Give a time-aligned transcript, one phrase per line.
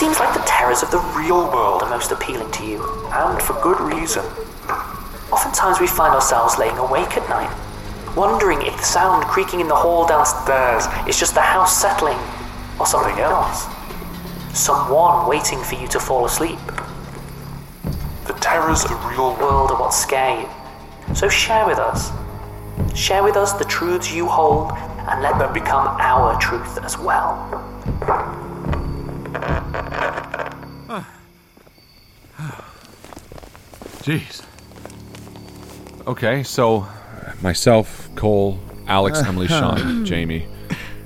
[0.00, 3.52] Seems like the terrors of the real world are most appealing to you, and for
[3.60, 4.24] good reason.
[5.30, 7.54] Oftentimes we find ourselves laying awake at night,
[8.16, 12.16] wondering if the sound creaking in the hall downstairs is just the house settling,
[12.80, 13.66] or something else.
[14.54, 16.58] Someone waiting for you to fall asleep.
[18.26, 19.40] The terrors of real world.
[19.40, 21.14] World are what scare you.
[21.14, 22.10] So share with us.
[22.94, 28.49] Share with us the truths you hold, and let them become our truth as well.
[34.10, 34.44] Jeez.
[36.04, 36.88] Okay, so
[37.42, 38.58] myself, Cole,
[38.88, 40.48] Alex, Emily, Shaun, Jamie,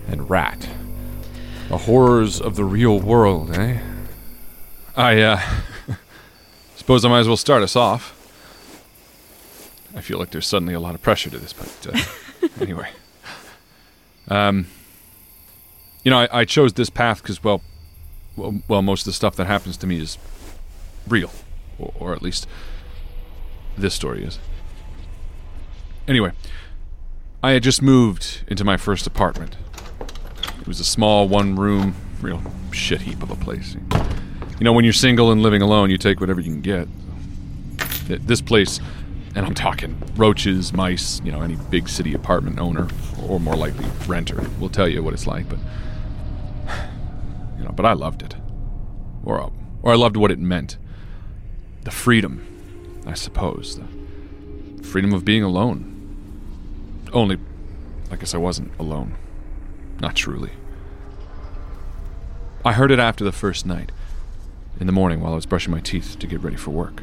[0.09, 0.67] and Rat.
[1.69, 3.78] The horrors of the real world, eh?
[4.97, 5.41] I, uh,
[6.77, 8.12] suppose I might as well start us off.
[9.95, 12.89] I feel like there's suddenly a lot of pressure to this, but uh, anyway.
[14.28, 14.69] Um,
[16.05, 17.61] you know, I, I chose this path because, well,
[18.34, 20.17] well, well, most of the stuff that happens to me is
[21.07, 21.31] real,
[21.78, 22.47] or, or at least
[23.77, 24.39] this story is.
[26.07, 26.33] Anyway,
[27.43, 29.57] I had just moved into my first apartment.
[30.61, 32.43] It was a small one room, real
[32.73, 33.77] shit heap of a place.
[34.59, 36.89] You know, when you're single and living alone, you take whatever you can get.
[38.07, 38.81] This place,
[39.34, 42.89] and I'm talking roaches, mice, you know, any big city apartment owner,
[43.27, 45.59] or more likely renter, will tell you what it's like, but.
[47.59, 48.37] You know, but I loved it.
[49.25, 49.51] Or,
[49.83, 50.77] or I loved what it meant.
[51.83, 52.47] The freedom,
[53.06, 53.78] I suppose.
[54.76, 55.91] The freedom of being alone.
[57.12, 57.38] Only,
[58.10, 59.16] I guess I wasn't alone.
[60.00, 60.50] Not truly.
[62.65, 63.92] I heard it after the first night,
[64.81, 67.03] in the morning while I was brushing my teeth to get ready for work.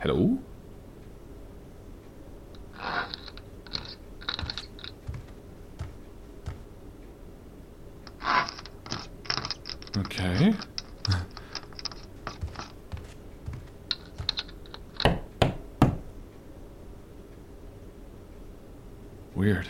[0.00, 0.38] Hello?
[9.98, 10.54] Okay.
[19.34, 19.68] Weird.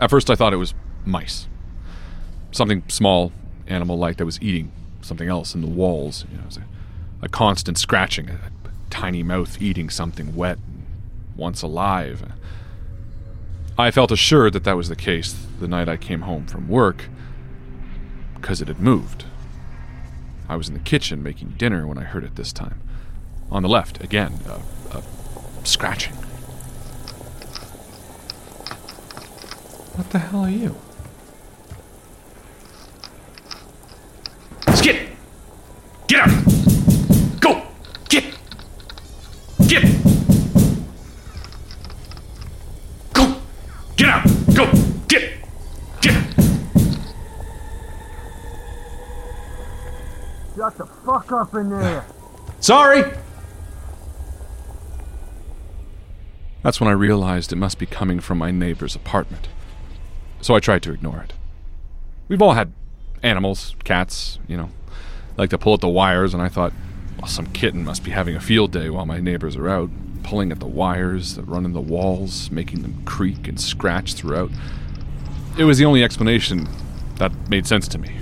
[0.00, 1.48] At first, I thought it was mice.
[2.52, 3.32] Something small,
[3.66, 4.70] animal like, that was eating
[5.00, 6.24] something else in the walls.
[6.30, 6.64] You know, it was a,
[7.22, 10.58] a constant scratching, a, a tiny mouth eating something wet,
[11.36, 12.32] once alive.
[13.76, 17.04] I felt assured that that was the case the night I came home from work,
[18.34, 19.24] because it had moved.
[20.48, 22.80] I was in the kitchen making dinner when I heard it this time.
[23.50, 25.02] On the left, again, a, a
[25.64, 26.17] scratching.
[29.98, 30.76] What the hell are you?
[34.76, 35.08] Skip!
[36.06, 36.30] Get up!
[37.40, 37.66] Go!
[38.08, 38.32] Get!
[39.66, 39.82] Get!
[43.12, 43.40] Go!
[43.96, 44.24] Get out!
[44.54, 44.70] Go!
[45.08, 45.32] Get!
[46.00, 46.14] Get!
[50.54, 52.06] Shut the fuck up in there.
[52.60, 53.02] Sorry!
[56.62, 59.48] That's when I realized it must be coming from my neighbor's apartment.
[60.40, 61.32] So I tried to ignore it.
[62.28, 62.72] We've all had
[63.22, 64.70] animals, cats, you know,
[65.36, 66.72] like to pull at the wires, and I thought,
[67.18, 69.90] well, some kitten must be having a field day while my neighbors are out,
[70.22, 74.50] pulling at the wires that run in the walls, making them creak and scratch throughout.
[75.56, 76.68] It was the only explanation
[77.16, 78.16] that made sense to me,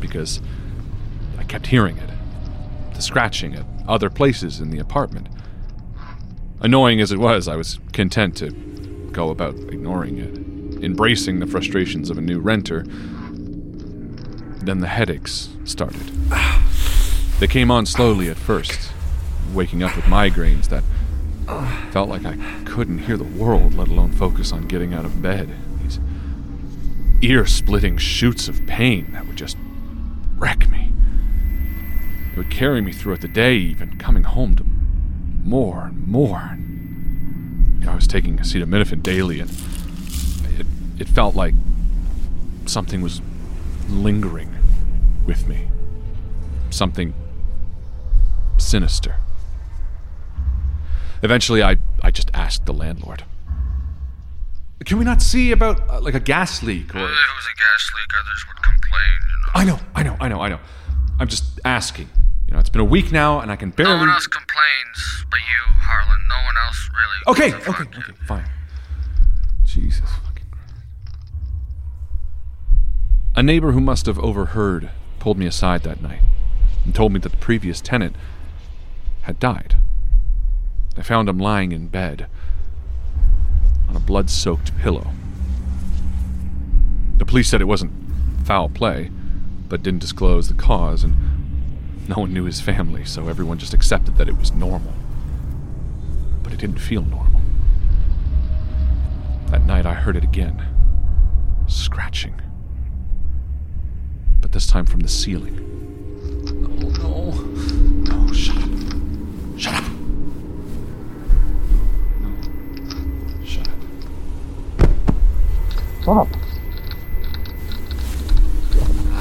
[0.00, 0.40] because
[1.38, 2.10] I kept hearing it
[2.94, 5.28] the scratching at other places in the apartment.
[6.60, 8.50] Annoying as it was, I was content to
[9.12, 10.36] go about ignoring it,
[10.82, 12.84] embracing the frustrations of a new renter.
[14.64, 16.08] Then the headaches started.
[17.40, 18.92] They came on slowly at first,
[19.52, 20.84] waking up with migraines that
[21.92, 25.50] felt like I couldn't hear the world, let alone focus on getting out of bed.
[25.82, 25.98] These
[27.20, 29.56] ear splitting shoots of pain that would just
[30.36, 30.92] wreck me.
[32.32, 34.64] It would carry me throughout the day, even coming home to
[35.44, 36.56] more and more.
[37.86, 39.50] I was taking acetaminophen daily, and
[41.02, 41.54] it, felt like
[42.66, 43.20] something was
[43.88, 44.50] lingering
[45.26, 45.68] with me.
[46.70, 47.14] Something
[48.58, 49.16] sinister.
[51.22, 53.24] Eventually, I, I just asked the landlord.
[54.84, 56.98] Can we not see about uh, like a gas leak or?
[56.98, 59.18] If it was a gas leak, others would complain.
[59.20, 59.52] You know.
[59.54, 60.60] I know, I know, I know, I know.
[61.20, 62.08] I'm just asking.
[62.48, 63.92] You know, it's been a week now, and I can barely.
[63.92, 66.20] No one else complains but you, Harlan.
[66.28, 67.50] No one else really.
[67.50, 68.44] Okay, okay, okay, fine.
[69.64, 70.74] Jesus fucking Christ.
[73.34, 76.20] A neighbor who must have overheard pulled me aside that night
[76.84, 78.14] and told me that the previous tenant
[79.22, 79.76] had died.
[80.96, 82.26] They found him lying in bed
[83.88, 85.12] on a blood soaked pillow.
[87.16, 87.94] The police said it wasn't
[88.44, 89.10] foul play,
[89.66, 91.16] but didn't disclose the cause, and
[92.08, 94.92] no one knew his family, so everyone just accepted that it was normal.
[96.42, 97.40] But it didn't feel normal.
[99.46, 100.66] That night I heard it again
[101.66, 102.34] scratching.
[104.42, 105.56] But this time from the ceiling.
[106.44, 107.30] No, no.
[108.04, 108.68] No, shut up.
[109.58, 109.84] Shut up.
[112.20, 112.30] No.
[113.46, 113.78] Shut up.
[116.02, 116.28] Stop.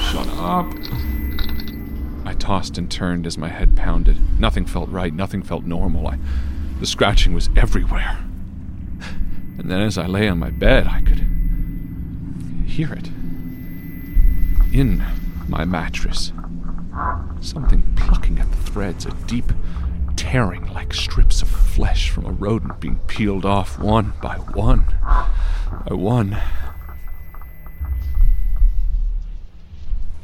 [0.02, 0.74] Shut up.
[2.26, 4.18] I tossed and turned as my head pounded.
[4.40, 5.14] Nothing felt right.
[5.14, 6.08] Nothing felt normal.
[6.08, 6.18] I,
[6.80, 8.18] the scratching was everywhere.
[9.60, 11.26] And then as I lay on my bed, I could
[12.66, 13.10] hear it.
[14.72, 15.04] In
[15.50, 16.32] my mattress.
[17.42, 19.52] Something plucking at the threads, a deep
[20.16, 24.86] tearing like strips of flesh from a rodent being peeled off one by one
[25.86, 26.38] by one.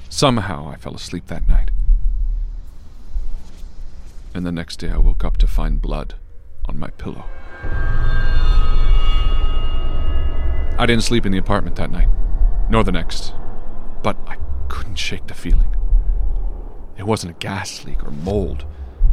[0.08, 1.72] Somehow I fell asleep that night.
[4.34, 6.16] And the next day I woke up to find blood
[6.66, 7.26] on my pillow.
[10.80, 12.08] I didn't sleep in the apartment that night,
[12.70, 13.34] nor the next,
[14.08, 14.38] but I
[14.70, 15.76] couldn't shake the feeling.
[16.98, 18.66] It wasn't a gas leak or mold.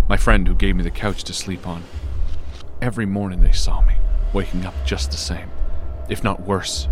[0.08, 1.82] My friend who gave me the couch to sleep on.
[2.80, 3.94] Every morning they saw me,
[4.32, 5.50] waking up just the same,
[6.08, 6.86] if not worse,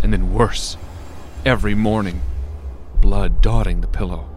[0.00, 0.76] and then worse.
[1.44, 2.22] Every morning,
[3.00, 4.30] blood dotting the pillow.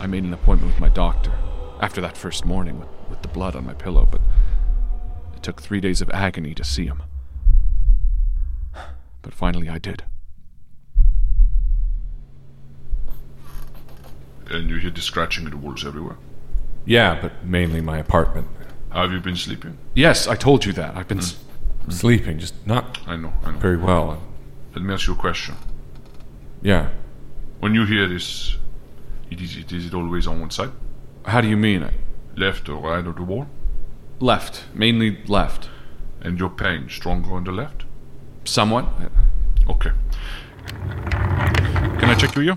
[0.00, 1.30] I made an appointment with my doctor
[1.80, 4.20] after that first morning with, with the blood on my pillow, but
[5.36, 7.04] it took three days of agony to see him.
[9.22, 10.02] But finally I did.
[14.50, 16.16] And you hear the scratching of the walls everywhere.
[16.84, 18.46] Yeah, but mainly my apartment.
[18.90, 19.76] How have you been sleeping?
[19.94, 20.96] Yes, I told you that.
[20.96, 21.22] I've been mm.
[21.22, 21.36] s-
[21.86, 21.92] mm.
[21.92, 23.58] sleeping, just not I know, I know.
[23.58, 24.22] very well.
[24.74, 25.56] Let me ask you a question.
[26.62, 26.90] Yeah.
[27.60, 28.56] When you hear this,
[29.30, 30.70] it is, it, is it always on one side?
[31.24, 31.82] How do you mean?
[31.82, 31.90] I
[32.36, 33.46] Left or right of the wall?
[34.20, 35.68] left, mainly left.
[36.22, 37.84] And your pain stronger on the left?
[38.44, 38.86] Somewhat.
[39.68, 39.90] Okay.
[41.10, 42.56] Can I check your ear?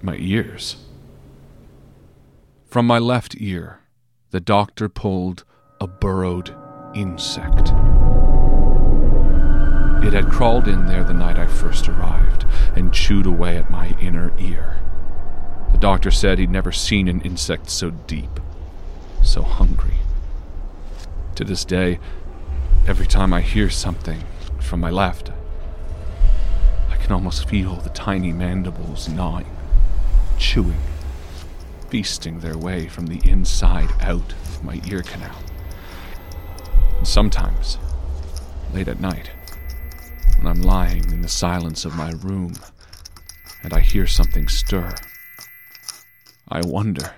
[0.00, 0.76] My ears.
[2.66, 3.80] From my left ear,
[4.30, 5.44] the doctor pulled
[5.80, 6.54] a burrowed
[6.94, 7.72] insect.
[10.06, 13.88] It had crawled in there the night I first arrived and chewed away at my
[14.00, 14.80] inner ear.
[15.72, 18.38] The doctor said he'd never seen an insect so deep,
[19.24, 19.98] so hungry.
[21.34, 21.98] To this day,
[22.86, 24.22] every time I hear something
[24.60, 25.32] from my left,
[26.88, 29.50] I can almost feel the tiny mandibles gnawing,
[30.38, 30.80] chewing,
[31.90, 35.36] feasting their way from the inside out of my ear canal.
[36.96, 37.78] And sometimes,
[38.72, 39.30] late at night,
[40.38, 42.54] when I'm lying in the silence of my room
[43.62, 44.94] and I hear something stir,
[46.48, 47.14] I wonder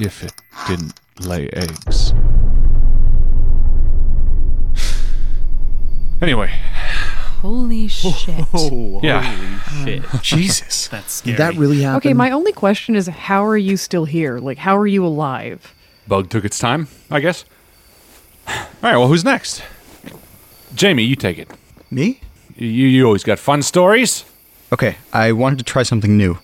[0.00, 0.34] if it
[0.66, 2.12] didn't lay eggs.
[6.22, 6.50] Anyway,
[7.44, 8.46] Holy shit.
[9.02, 10.00] yeah.
[10.22, 10.88] Jesus.
[10.88, 11.36] That's Did scary.
[11.36, 11.98] that really happened.
[11.98, 14.38] Okay, my only question is how are you still here?
[14.38, 15.74] Like, how are you alive?
[16.08, 17.44] Bug took its time, I guess.
[18.48, 19.62] All right, well, who's next?
[20.74, 21.50] Jamie, you take it.
[21.90, 22.20] Me?
[22.56, 24.24] You, you always got fun stories.
[24.72, 26.38] Okay, I wanted to try something new.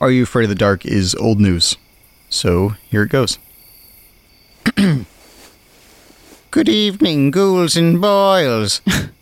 [0.00, 1.76] Are You Afraid of the Dark is old news.
[2.30, 3.38] So, here it goes.
[6.50, 8.80] Good evening, ghouls and boils.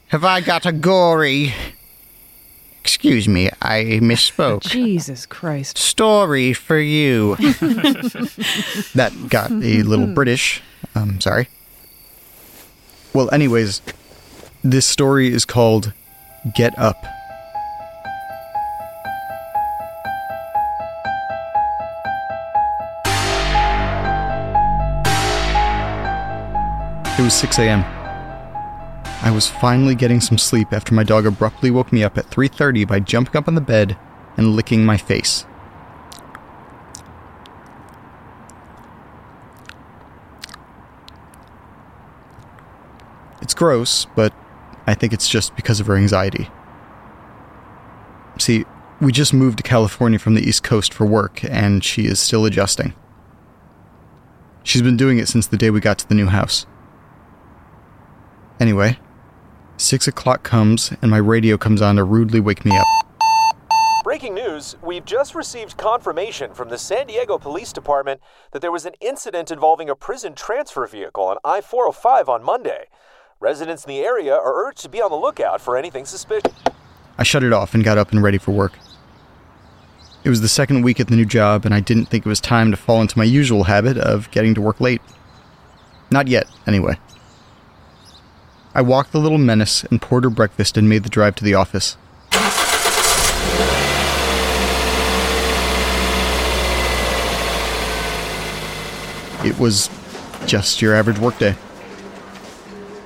[0.09, 1.53] Have I got a gory.
[2.81, 4.61] Excuse me, I misspoke.
[4.69, 5.77] Jesus Christ.
[5.77, 7.35] Story for you.
[8.95, 10.63] that got a little British.
[10.95, 11.49] I'm sorry.
[13.13, 13.83] Well, anyways,
[14.63, 15.93] this story is called
[16.55, 17.05] Get Up.
[27.19, 27.96] It was 6 a.m.
[29.26, 32.85] I was finally getting some sleep after my dog abruptly woke me up at 3:30
[32.85, 33.99] by jumping up on the bed
[34.37, 35.45] and licking my face.
[43.42, 44.33] It's gross, but
[44.87, 46.49] I think it's just because of her anxiety.
[48.38, 48.64] See,
[49.00, 52.45] we just moved to California from the East Coast for work, and she is still
[52.45, 52.95] adjusting.
[54.62, 56.64] She's been doing it since the day we got to the new house.
[58.61, 59.00] Anyway,
[59.76, 62.87] six o'clock comes, and my radio comes on to rudely wake me up.
[64.04, 68.21] Breaking news we've just received confirmation from the San Diego Police Department
[68.52, 72.87] that there was an incident involving a prison transfer vehicle on I 405 on Monday.
[73.40, 76.54] Residents in the area are urged to be on the lookout for anything suspicious.
[77.18, 78.78] I shut it off and got up and ready for work.
[80.23, 82.40] It was the second week at the new job, and I didn't think it was
[82.40, 85.02] time to fall into my usual habit of getting to work late.
[86.11, 86.97] Not yet, anyway.
[88.76, 91.54] I walked the little menace and poured her breakfast and made the drive to the
[91.54, 91.97] office.
[99.42, 99.88] It was
[100.45, 101.56] just your average workday.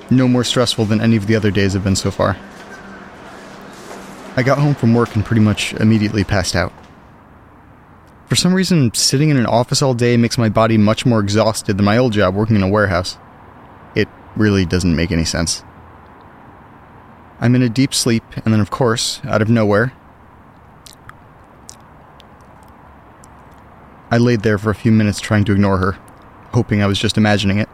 [0.09, 2.35] No more stressful than any of the other days have been so far.
[4.35, 6.73] I got home from work and pretty much immediately passed out.
[8.27, 11.77] For some reason, sitting in an office all day makes my body much more exhausted
[11.77, 13.17] than my old job working in a warehouse.
[14.35, 15.63] Really doesn't make any sense.
[17.39, 19.93] I'm in a deep sleep, and then, of course, out of nowhere,
[24.11, 25.93] I laid there for a few minutes trying to ignore her,
[26.53, 27.69] hoping I was just imagining it.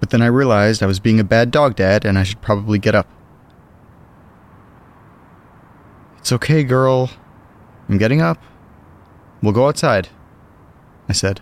[0.00, 2.78] But then I realized I was being a bad dog dad and I should probably
[2.78, 3.08] get up.
[6.18, 7.10] It's okay, girl.
[7.88, 8.42] I'm getting up.
[9.42, 10.08] We'll go outside,
[11.08, 11.40] I said.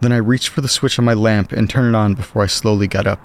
[0.00, 2.46] Then I reached for the switch on my lamp and turned it on before I
[2.46, 3.20] slowly got up.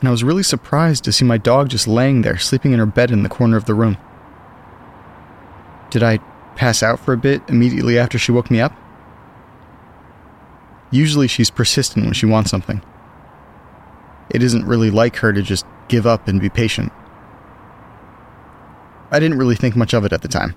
[0.00, 2.86] And I was really surprised to see my dog just laying there, sleeping in her
[2.86, 3.96] bed in the corner of the room.
[5.90, 6.18] Did I
[6.56, 8.72] pass out for a bit immediately after she woke me up?
[10.90, 12.82] Usually she's persistent when she wants something.
[14.30, 16.92] It isn't really like her to just give up and be patient.
[19.10, 20.54] I didn't really think much of it at the time.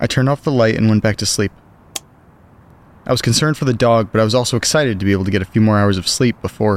[0.00, 1.52] I turned off the light and went back to sleep.
[3.08, 5.30] I was concerned for the dog, but I was also excited to be able to
[5.30, 6.76] get a few more hours of sleep before.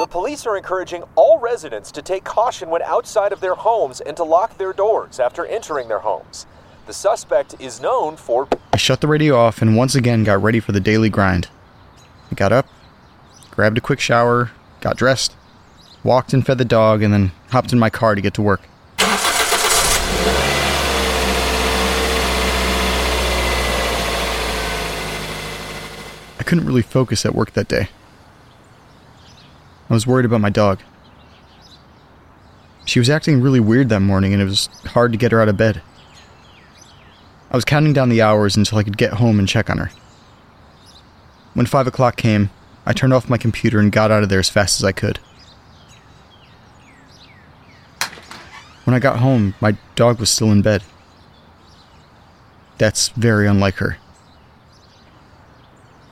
[0.00, 4.16] The police are encouraging all residents to take caution when outside of their homes and
[4.16, 6.46] to lock their doors after entering their homes.
[6.86, 8.48] The suspect is known for.
[8.72, 11.50] I shut the radio off and once again got ready for the daily grind.
[12.32, 12.66] I got up,
[13.52, 15.36] grabbed a quick shower, got dressed,
[16.02, 18.62] walked and fed the dog, and then hopped in my car to get to work.
[26.46, 27.88] Couldn't really focus at work that day.
[29.90, 30.80] I was worried about my dog.
[32.86, 35.48] She was acting really weird that morning, and it was hard to get her out
[35.48, 35.82] of bed.
[37.50, 39.90] I was counting down the hours until I could get home and check on her.
[41.54, 42.50] When 5 o'clock came,
[42.84, 45.18] I turned off my computer and got out of there as fast as I could.
[48.84, 50.84] When I got home, my dog was still in bed.
[52.78, 53.98] That's very unlike her.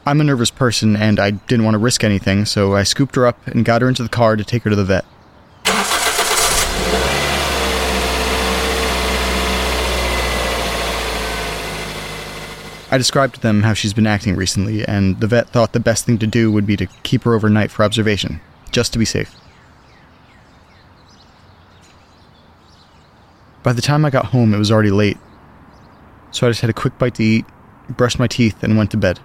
[0.06, 3.26] I'm a nervous person and I didn't want to risk anything, so I scooped her
[3.26, 5.06] up and got her into the car to take her to the vet.
[12.90, 16.04] I described to them how she's been acting recently, and the vet thought the best
[16.04, 19.34] thing to do would be to keep her overnight for observation, just to be safe.
[23.64, 25.18] By the time I got home, it was already late.
[26.30, 27.46] So I just had a quick bite to eat,
[27.88, 29.18] brushed my teeth, and went to bed.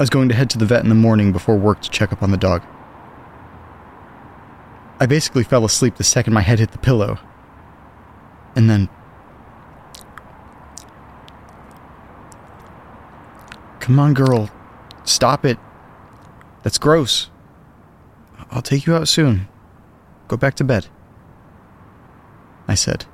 [0.00, 2.10] I was going to head to the vet in the morning before work to check
[2.10, 2.62] up on the dog.
[4.98, 7.18] I basically fell asleep the second my head hit the pillow.
[8.56, 8.88] And then.
[13.80, 14.48] Come on, girl.
[15.04, 15.58] Stop it.
[16.62, 17.28] That's gross.
[18.50, 19.48] I'll take you out soon.
[20.28, 20.86] Go back to bed.
[22.66, 23.04] I said.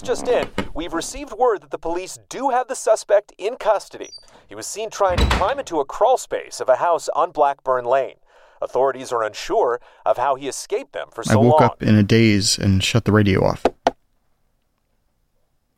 [0.00, 4.10] This just in, we've received word that the police do have the suspect in custody.
[4.48, 7.84] He was seen trying to climb into a crawl space of a house on Blackburn
[7.84, 8.16] Lane.
[8.62, 11.44] Authorities are unsure of how he escaped them for so long.
[11.44, 11.70] I woke long.
[11.70, 13.66] up in a daze and shut the radio off.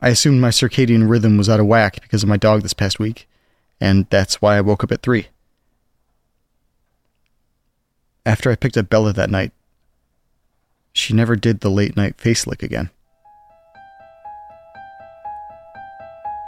[0.00, 3.00] I assumed my circadian rhythm was out of whack because of my dog this past
[3.00, 3.28] week,
[3.80, 5.26] and that's why I woke up at 3.
[8.24, 9.50] After I picked up Bella that night,
[10.92, 12.90] she never did the late night face lick again.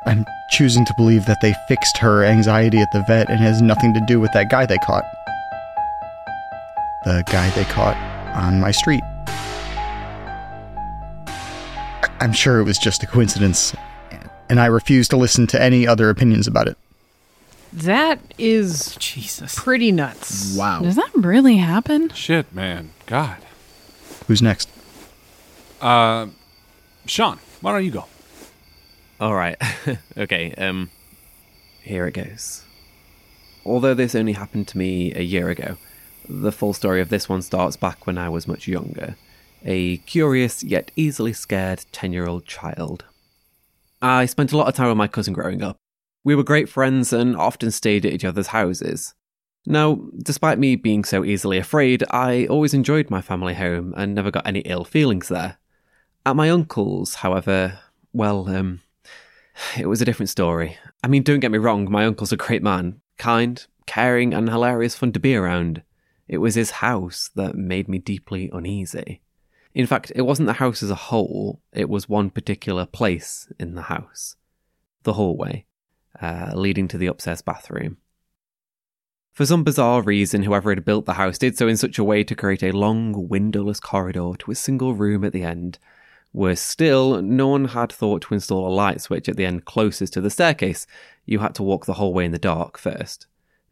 [0.06, 3.94] I'm choosing to believe that they fixed her anxiety at the vet and has nothing
[3.94, 5.04] to do with that guy they caught.
[7.04, 7.96] The guy they caught
[8.36, 9.02] on my street.
[11.26, 13.74] I- I'm sure it was just a coincidence,
[14.48, 16.76] and I refuse to listen to any other opinions about it.
[17.72, 19.54] That is Jesus.
[19.58, 20.54] pretty nuts.
[20.56, 20.80] Wow.
[20.82, 22.10] Does that really happen?
[22.10, 22.90] Shit, man.
[23.06, 23.38] God.
[24.28, 24.68] Who's next?
[25.80, 26.28] Uh,
[27.06, 28.06] Shaun, why don't you go?
[29.24, 29.56] All right.
[30.18, 30.52] okay.
[30.52, 30.90] Um,
[31.80, 32.62] here it goes.
[33.64, 35.78] Although this only happened to me a year ago,
[36.28, 39.16] the full story of this one starts back when I was much younger,
[39.64, 43.06] a curious yet easily scared 10 year old child.
[44.02, 45.78] I spent a lot of time with my cousin growing up.
[46.22, 49.14] We were great friends and often stayed at each other's houses.
[49.64, 54.30] Now, despite me being so easily afraid, I always enjoyed my family home and never
[54.30, 55.56] got any ill feelings there.
[56.26, 57.78] At my uncle's, however,
[58.12, 58.80] well, um,
[59.76, 60.78] it was a different story.
[61.02, 64.94] I mean, don't get me wrong, my uncle's a great man, kind, caring, and hilarious
[64.94, 65.82] fun to be around.
[66.28, 69.20] It was his house that made me deeply uneasy.
[69.74, 73.74] In fact, it wasn't the house as a whole, it was one particular place in
[73.74, 74.36] the house
[75.02, 75.66] the hallway,
[76.22, 77.98] uh, leading to the upstairs bathroom.
[79.34, 82.24] For some bizarre reason, whoever had built the house did so in such a way
[82.24, 85.78] to create a long, windowless corridor to a single room at the end.
[86.34, 90.14] Worse still, no one had thought to install a light switch at the end closest
[90.14, 90.84] to the staircase.
[91.24, 93.28] You had to walk the whole way in the dark first.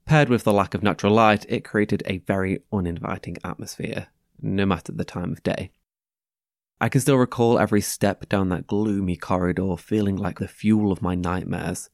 [0.06, 4.06] Paired with the lack of natural light, it created a very uninviting atmosphere,
[4.40, 5.72] no matter the time of day.
[6.80, 11.02] I can still recall every step down that gloomy corridor feeling like the fuel of
[11.02, 11.90] my nightmares.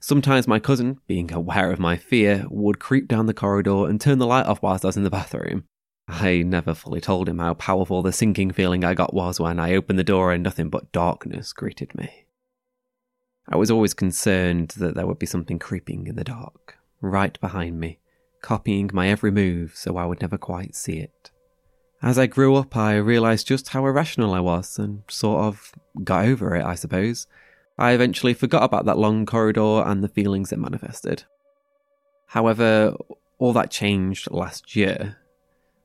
[0.00, 4.18] Sometimes my cousin, being aware of my fear, would creep down the corridor and turn
[4.18, 5.66] the light off whilst I was in the bathroom.
[6.10, 9.74] I never fully told him how powerful the sinking feeling I got was when I
[9.74, 12.26] opened the door and nothing but darkness greeted me.
[13.48, 17.80] I was always concerned that there would be something creeping in the dark, right behind
[17.80, 17.98] me,
[18.42, 21.30] copying my every move so I would never quite see it.
[22.02, 26.24] As I grew up, I realised just how irrational I was and sort of got
[26.24, 27.26] over it, I suppose.
[27.78, 31.24] I eventually forgot about that long corridor and the feelings it manifested.
[32.28, 32.94] However,
[33.38, 35.16] all that changed last year.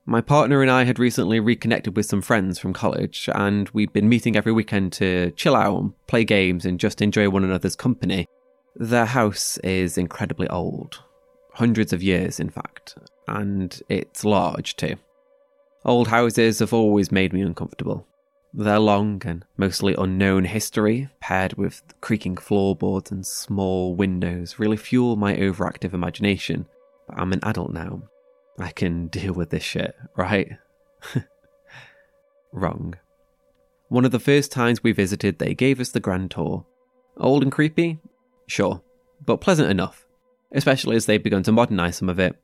[0.07, 4.07] My partner and I had recently reconnected with some friends from college, and we'd been
[4.07, 8.27] meeting every weekend to chill out and play games and just enjoy one another's company.
[8.75, 11.01] Their house is incredibly old.
[11.53, 12.95] Hundreds of years, in fact,
[13.27, 14.95] and it's large too.
[15.83, 18.05] Old houses have always made me uncomfortable.
[18.53, 25.15] Their long and mostly unknown history, paired with creaking floorboards and small windows, really fuel
[25.15, 26.67] my overactive imagination.
[27.07, 28.03] But I'm an adult now.
[28.57, 30.57] I can deal with this shit, right?
[32.51, 32.95] Wrong.
[33.89, 36.65] One of the first times we visited, they gave us the grand tour.
[37.17, 37.99] Old and creepy?
[38.47, 38.81] Sure,
[39.23, 40.05] but pleasant enough,
[40.51, 42.35] especially as they'd begun to modernise some of it.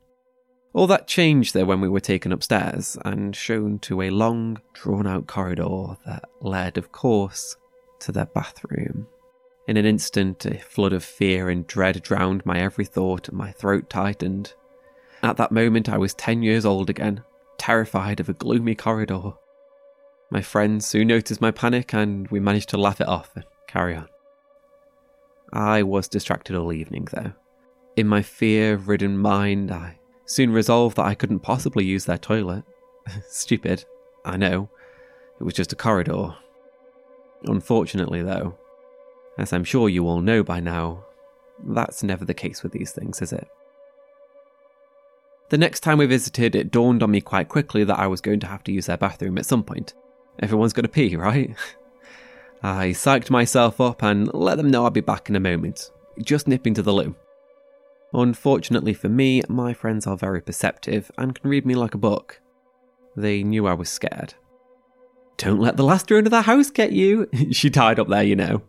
[0.74, 5.06] All that changed though when we were taken upstairs and shown to a long, drawn
[5.06, 7.56] out corridor that led, of course,
[8.00, 9.08] to their bathroom.
[9.68, 13.52] In an instant, a flood of fear and dread drowned my every thought and my
[13.52, 14.54] throat tightened.
[15.24, 17.24] At that moment, I was 10 years old again,
[17.58, 19.34] terrified of a gloomy corridor.
[20.32, 23.96] My friends soon noticed my panic and we managed to laugh it off and carry
[23.96, 24.08] on.
[25.54, 27.34] I was distracted all evening, though.
[27.96, 32.64] In my fear ridden mind, I soon resolved that I couldn't possibly use their toilet.
[33.30, 33.84] Stupid,
[34.24, 34.70] I know.
[35.40, 36.36] It was just a corridor.
[37.44, 38.58] Unfortunately, though,
[39.38, 41.06] as I'm sure you all know by now,
[41.64, 43.48] That's never the case with these things, is it?
[45.52, 48.40] The next time we visited, it dawned on me quite quickly that I was going
[48.40, 49.94] to have to use their bathroom at some point.
[50.40, 51.54] Everyone's got to pee, right?
[52.64, 55.92] I psyched myself up and let them know I'd be back in a moment,
[56.24, 57.16] just nipping to the loo.
[58.14, 62.40] Unfortunately for me, my friends are very perceptive and can read me like a book.
[63.18, 64.36] They knew I was scared.
[65.36, 67.28] Don't let the last room of the house get you.
[67.52, 68.62] she tied up there, you know.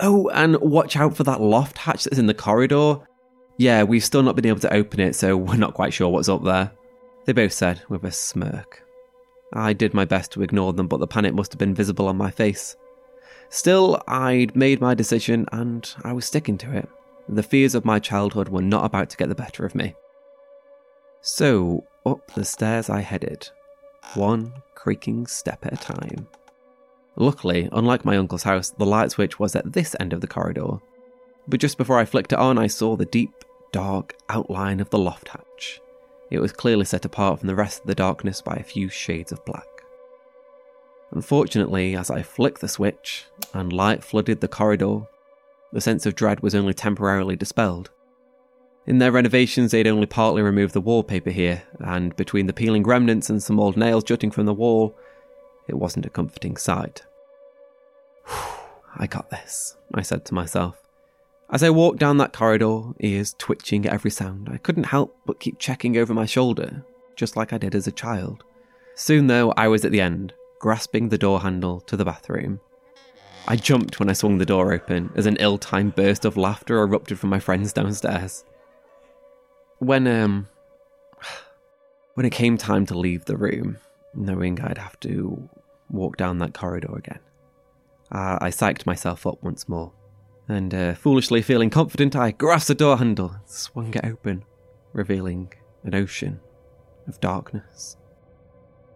[0.00, 3.06] Oh, and watch out for that loft hatch that's in the corridor.
[3.58, 6.28] Yeah, we've still not been able to open it, so we're not quite sure what's
[6.28, 6.72] up there.
[7.26, 8.82] They both said with a smirk.
[9.52, 12.16] I did my best to ignore them, but the panic must have been visible on
[12.16, 12.76] my face.
[13.50, 16.88] Still, I'd made my decision and I was sticking to it.
[17.28, 19.94] The fears of my childhood were not about to get the better of me.
[21.20, 23.48] So, up the stairs I headed,
[24.14, 26.28] one creaking step at a time.
[27.16, 30.78] Luckily, unlike my uncle's house, the light switch was at this end of the corridor.
[31.48, 33.32] But just before I flicked it on, I saw the deep,
[33.72, 35.80] dark outline of the loft hatch.
[36.30, 39.32] It was clearly set apart from the rest of the darkness by a few shades
[39.32, 39.66] of black.
[41.10, 45.00] Unfortunately, as I flicked the switch and light flooded the corridor,
[45.72, 47.90] the sense of dread was only temporarily dispelled.
[48.86, 53.28] In their renovations, they'd only partly removed the wallpaper here, and between the peeling remnants
[53.28, 54.96] and some old nails jutting from the wall,
[55.66, 57.04] it wasn't a comforting sight.
[58.96, 60.87] I got this, I said to myself.
[61.50, 65.40] As I walked down that corridor, ears twitching at every sound, I couldn't help but
[65.40, 66.84] keep checking over my shoulder,
[67.16, 68.44] just like I did as a child.
[68.94, 72.60] Soon, though, I was at the end, grasping the door handle to the bathroom.
[73.46, 76.82] I jumped when I swung the door open as an ill timed burst of laughter
[76.82, 78.44] erupted from my friends downstairs.
[79.78, 80.48] When, um,
[82.14, 83.78] when it came time to leave the room,
[84.14, 85.48] knowing I'd have to
[85.88, 87.20] walk down that corridor again,
[88.12, 89.92] uh, I psyched myself up once more.
[90.48, 94.44] And uh, foolishly feeling confident, I grasped the door handle and swung it open,
[94.94, 95.52] revealing
[95.84, 96.40] an ocean
[97.06, 97.96] of darkness.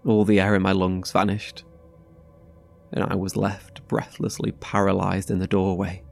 [0.06, 1.64] All the air in my lungs vanished,
[2.92, 6.02] and I was left breathlessly paralyzed in the doorway.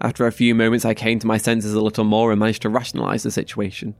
[0.00, 2.68] After a few moments, I came to my senses a little more and managed to
[2.68, 3.96] rationalize the situation.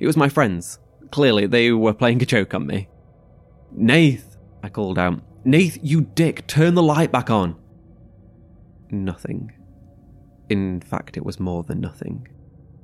[0.00, 0.78] It was my friends.
[1.10, 2.88] Clearly, they were playing a joke on me.
[3.70, 5.20] Nath, I called out.
[5.44, 7.56] Nath, you dick, turn the light back on.
[9.02, 9.52] Nothing.
[10.48, 12.28] In fact, it was more than nothing.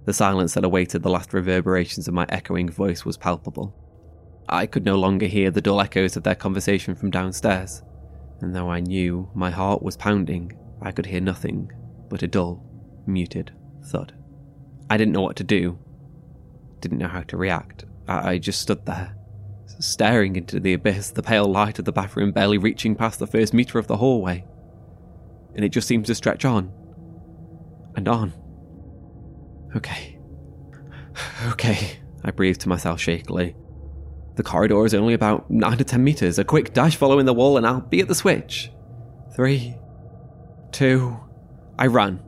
[0.06, 3.76] The silence that awaited the last reverberations of my echoing voice was palpable.
[4.48, 7.82] I could no longer hear the dull echoes of their conversation from downstairs,
[8.40, 11.70] and though I knew my heart was pounding, I could hear nothing
[12.08, 12.64] but a dull,
[13.06, 13.52] muted
[13.84, 14.12] thud.
[14.88, 15.78] I didn't know what to do,
[16.80, 17.84] didn't know how to react.
[18.08, 19.14] I, I just stood there,
[19.78, 23.54] staring into the abyss, the pale light of the bathroom barely reaching past the first
[23.54, 24.44] meter of the hallway.
[25.54, 26.72] And it just seems to stretch on
[27.96, 28.32] and on.
[29.76, 30.18] Okay.
[31.48, 33.54] Okay, I breathe to myself shakily.
[34.36, 36.38] The corridor is only about 9 to 10 metres.
[36.38, 38.70] A quick dash following the wall, and I'll be at the switch.
[39.34, 39.76] Three,
[40.72, 41.18] two,
[41.78, 42.22] I ran.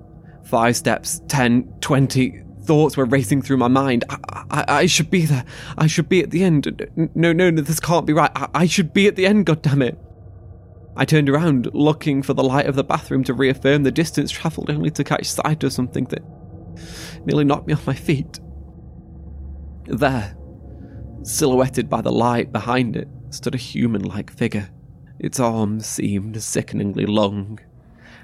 [0.44, 2.42] Five steps, ten, twenty.
[2.64, 4.04] Thoughts were racing through my mind.
[4.08, 4.16] I,
[4.50, 5.44] I, I should be there.
[5.76, 6.66] I should be at the end.
[7.14, 8.30] No, no, no, this can't be right.
[8.36, 9.96] I, I should be at the end, goddammit.
[10.94, 14.70] I turned around, looking for the light of the bathroom to reaffirm the distance travelled,
[14.70, 16.22] only to catch sight of something that
[17.24, 18.40] nearly knocked me off my feet.
[19.86, 20.36] There,
[21.22, 24.68] silhouetted by the light behind it, stood a human like figure.
[25.18, 27.58] Its arms seemed sickeningly long,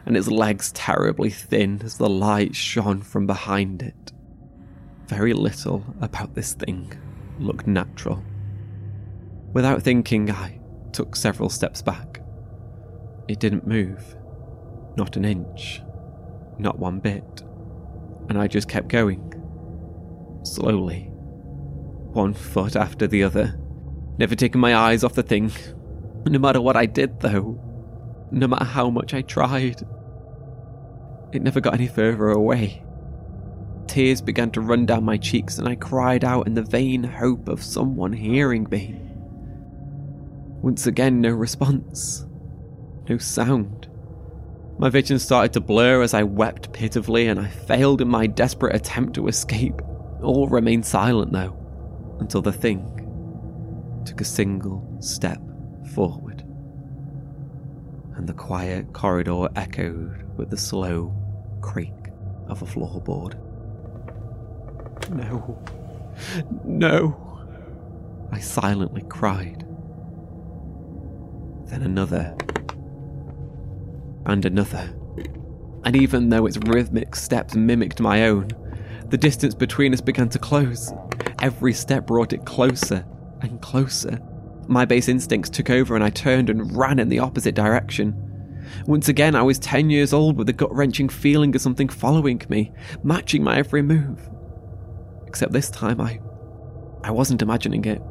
[0.05, 4.13] and its legs terribly thin as the light shone from behind it.
[5.07, 6.93] Very little about this thing
[7.39, 8.23] looked natural.
[9.55, 10.61] Without thinking, I
[10.93, 12.18] took several steps back.
[13.29, 14.17] It didn't move.
[14.97, 15.83] Not an inch.
[16.59, 17.43] Not one bit.
[18.29, 19.33] And I just kept going.
[20.43, 21.11] Slowly.
[22.13, 23.61] One foot after the other.
[24.19, 25.53] Never taking my eyes off the thing.
[26.27, 27.61] No matter what I did, though.
[28.31, 29.83] No matter how much I tried.
[31.33, 32.83] It never got any further away.
[33.87, 37.49] Tears began to run down my cheeks, and I cried out in the vain hope
[37.49, 39.01] of someone hearing me.
[40.61, 42.27] Once again, no response.
[43.09, 43.89] No sound.
[44.79, 48.77] My vision started to blur as I wept pitifully, and I failed in my desperate
[48.77, 49.81] attempt to escape.
[50.23, 51.57] All remained silent, though,
[52.21, 52.95] until the thing
[54.05, 55.41] took a single step
[55.95, 56.45] forward.
[58.17, 61.15] And the quiet corridor echoed with the slow
[61.61, 61.95] creak
[62.47, 63.37] of a floorboard.
[65.11, 65.65] No.
[66.65, 67.25] No.
[68.33, 69.65] I silently cried.
[71.67, 72.37] Then another.
[74.29, 74.95] And another.
[75.85, 78.49] And even though its rhythmic steps mimicked my own,
[79.09, 80.93] the distance between us began to close.
[81.41, 83.07] Every step brought it closer
[83.41, 84.21] and closer.
[84.67, 88.15] My base instincts took over and I turned and ran in the opposite direction.
[88.87, 92.43] Once again, I was 10 years old with a gut wrenching feeling of something following
[92.51, 92.71] me,
[93.03, 94.29] matching my every move.
[95.27, 96.21] Except this time, I.
[97.03, 98.03] I wasn't imagining it.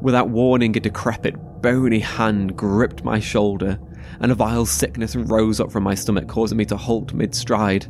[0.00, 3.78] Without warning, a decrepit, bony hand gripped my shoulder,
[4.20, 7.86] and a vile sickness rose up from my stomach, causing me to halt mid stride.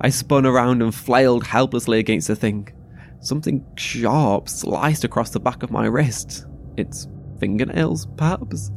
[0.00, 2.68] I spun around and flailed helplessly against the thing.
[3.20, 6.46] Something sharp sliced across the back of my wrist.
[6.76, 7.08] Its
[7.40, 8.70] fingernails, perhaps?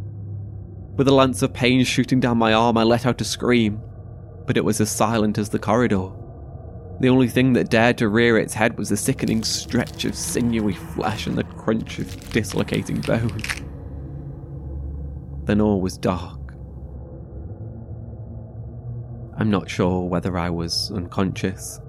[0.96, 3.82] With a lance of pain shooting down my arm, I let out a scream,
[4.48, 6.10] but it was as silent as the corridor.
[7.00, 10.74] The only thing that dared to rear its head was the sickening stretch of sinewy
[10.74, 13.42] flesh and the crunch of dislocating bone.
[15.46, 16.41] Then all was dark.
[19.42, 21.82] I'm not sure whether I was unconscious,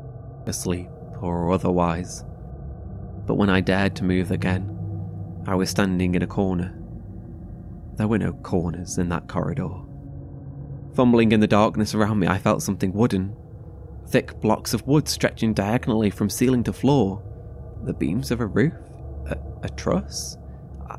[0.46, 0.88] asleep,
[1.20, 2.24] or otherwise,
[3.26, 4.74] but when I dared to move again,
[5.46, 6.74] I was standing in a corner.
[7.96, 9.68] There were no corners in that corridor.
[10.94, 13.36] Fumbling in the darkness around me, I felt something wooden.
[14.08, 17.22] Thick blocks of wood stretching diagonally from ceiling to floor.
[17.84, 18.72] The beams of a roof?
[19.26, 20.38] A, a truss?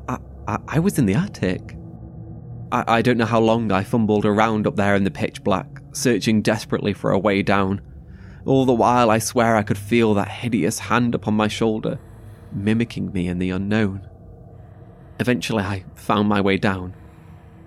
[0.08, 1.76] I, I, I was in the attic.
[2.70, 5.73] I, I don't know how long I fumbled around up there in the pitch black,
[5.96, 7.80] searching desperately for a way down.
[8.44, 11.98] All the while, I swear I could feel that hideous hand upon my shoulder,
[12.52, 14.08] mimicking me in the unknown.
[15.20, 16.94] Eventually, I found my way down,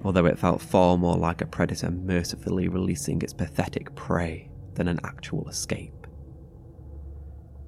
[0.04, 5.00] although it felt far more like a predator mercifully releasing its pathetic prey than an
[5.04, 5.94] actual escape.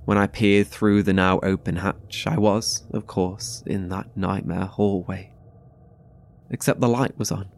[0.06, 4.66] When I peered through the now open hatch, I was, of course, in that nightmare
[4.66, 5.34] hallway.
[6.50, 7.50] Except the light was on,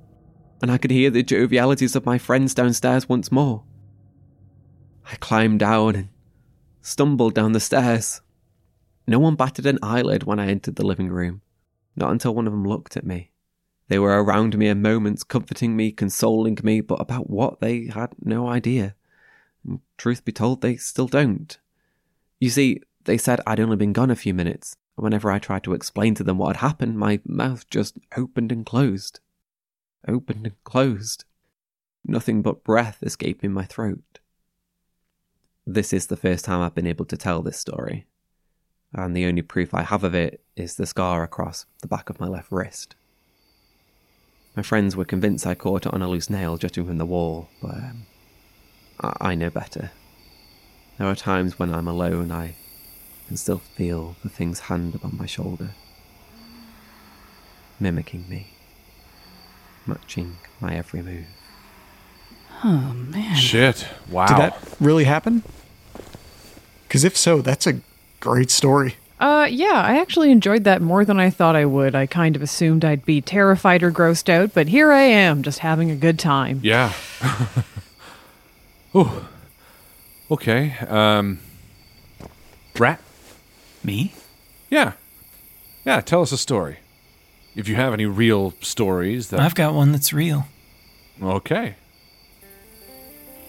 [0.62, 3.64] and I could hear the jovialities of my friends downstairs once more.
[5.12, 6.10] I climbed down and
[6.82, 8.22] stumbled down the stairs.
[9.08, 11.42] No one batted an eyelid when I entered the living room,
[11.96, 13.32] not until one of them looked at me.
[13.88, 18.14] They were around me in moments, comforting me, consoling me, but about what they had
[18.24, 18.96] no idea.
[19.66, 21.58] And truth be told, they still don't.
[22.40, 25.64] You see, they said I'd only been gone a few minutes, and whenever I tried
[25.64, 29.20] to explain to them what had happened, my mouth just opened and closed.
[30.08, 31.26] Opened and closed.
[32.04, 34.20] Nothing but breath escaping my throat.
[35.66, 38.08] This is the first time I've been able to tell this story,
[38.94, 42.20] and the only proof I have of it is the scar across the back of
[42.20, 42.96] my left wrist.
[44.56, 47.48] My friends were convinced I caught it on a loose nail jutting from the wall,
[47.62, 48.06] but um,
[49.00, 49.92] I-, I know better.
[50.98, 52.56] There are times when I'm alone, I
[53.28, 55.70] can still feel the thing's hand upon my shoulder,
[57.80, 58.54] mimicking me,
[59.86, 61.26] matching my every move.
[62.64, 63.36] Oh, man.
[63.36, 63.88] Shit.
[64.10, 64.28] Wow.
[64.28, 65.44] Did that really happen?
[66.88, 67.80] Because if so, that's a
[68.20, 68.96] great story.
[69.20, 71.94] Uh, yeah, I actually enjoyed that more than I thought I would.
[71.94, 75.60] I kind of assumed I'd be terrified or grossed out, but here I am, just
[75.60, 76.60] having a good time.
[76.64, 76.92] Yeah.
[78.96, 79.26] Ooh.
[80.32, 80.76] Okay.
[80.88, 81.40] Um.
[82.78, 83.00] Rat?
[83.84, 84.14] Me?
[84.70, 84.94] Yeah.
[85.86, 86.78] Yeah, tell us a story.
[87.56, 89.40] If you have any real stories that.
[89.40, 90.46] I've got one that's real.
[91.22, 91.76] Okay.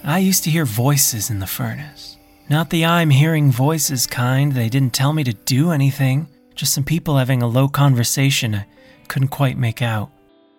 [0.05, 2.17] I used to hear voices in the furnace.
[2.51, 6.27] Not the I'm hearing voices kind, they didn't tell me to do anything.
[6.55, 8.67] Just some people having a low conversation I
[9.09, 10.11] couldn't quite make out.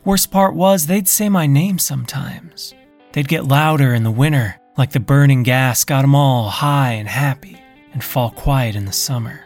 [0.05, 2.73] Worst part was, they'd say my name sometimes.
[3.11, 7.07] They'd get louder in the winter, like the burning gas got 'em all high and
[7.07, 9.41] happy, and fall quiet in the summer.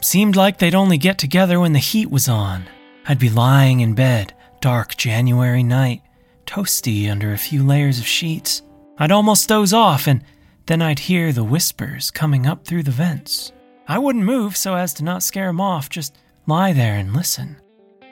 [0.00, 2.64] Seemed like they'd only get together when the heat was on.
[3.06, 6.02] I'd be lying in bed, dark January night,
[6.46, 8.62] toasty under a few layers of sheets.
[8.98, 10.24] I'd almost doze off, and
[10.66, 13.52] then I'd hear the whispers coming up through the vents.
[13.86, 17.56] I wouldn't move so as to not scare 'em off, just lie there and listen.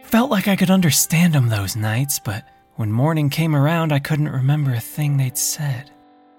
[0.03, 2.45] Felt like I could understand understand 'em those nights, but
[2.77, 5.91] when morning came around, I couldn't remember a thing they'd said.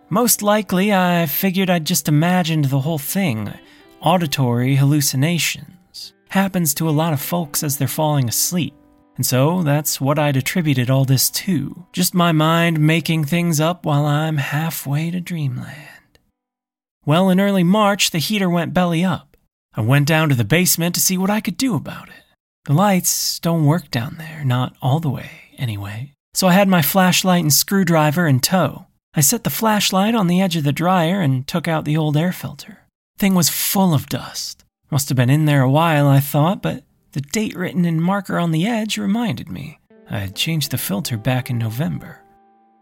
[0.09, 3.51] Most likely, I figured I'd just imagined the whole thing
[3.99, 5.72] auditory hallucinations.
[6.33, 8.73] Happens to a lot of folks as they're falling asleep.
[9.15, 11.85] And so that's what I'd attributed all this to.
[11.93, 16.17] Just my mind making things up while I'm halfway to dreamland.
[17.05, 19.37] Well, in early March, the heater went belly up.
[19.75, 22.23] I went down to the basement to see what I could do about it.
[22.65, 26.13] The lights don't work down there, not all the way, anyway.
[26.33, 28.87] So I had my flashlight and screwdriver in tow.
[29.13, 32.17] I set the flashlight on the edge of the dryer and took out the old
[32.17, 32.87] air filter.
[33.19, 34.62] Thing was full of dust.
[34.93, 38.37] Must have been in there a while, I thought, but the date written in marker
[38.37, 39.79] on the edge reminded me.
[40.07, 42.19] I had changed the filter back in November.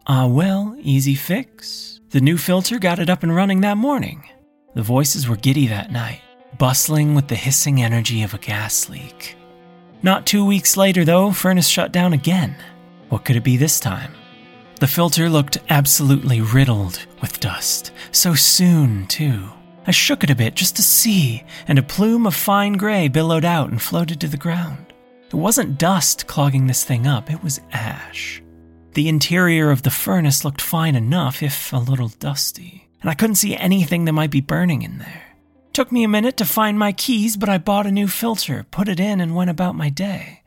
[0.06, 2.02] Ah, well, easy fix.
[2.10, 4.28] The new filter got it up and running that morning.
[4.74, 6.20] The voices were giddy that night,
[6.58, 9.34] bustling with the hissing energy of a gas leak.
[10.02, 12.54] Not two weeks later, though, furnace shut down again.
[13.08, 14.12] What could it be this time?
[14.80, 17.90] The filter looked absolutely riddled with dust.
[18.10, 19.48] So soon, too.
[19.86, 23.44] I shook it a bit just to see, and a plume of fine gray billowed
[23.44, 24.92] out and floated to the ground.
[25.28, 28.42] It wasn't dust clogging this thing up, it was ash.
[28.94, 33.36] The interior of the furnace looked fine enough, if a little dusty, and I couldn't
[33.36, 35.22] see anything that might be burning in there.
[35.72, 38.88] Took me a minute to find my keys, but I bought a new filter, put
[38.88, 40.42] it in, and went about my day.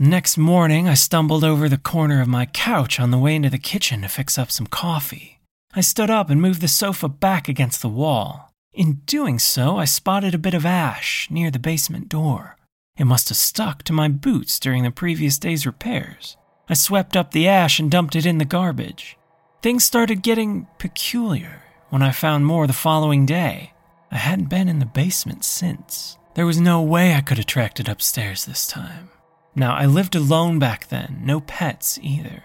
[0.00, 3.58] Next morning, I stumbled over the corner of my couch on the way into the
[3.58, 5.38] kitchen to fix up some coffee.
[5.74, 8.43] I stood up and moved the sofa back against the wall.
[8.74, 12.56] In doing so, I spotted a bit of ash near the basement door.
[12.98, 16.36] It must have stuck to my boots during the previous day's repairs.
[16.68, 19.16] I swept up the ash and dumped it in the garbage.
[19.62, 23.72] Things started getting peculiar when I found more the following day.
[24.10, 26.18] I hadn't been in the basement since.
[26.34, 29.08] There was no way I could have tracked it upstairs this time.
[29.54, 32.42] Now, I lived alone back then, no pets either.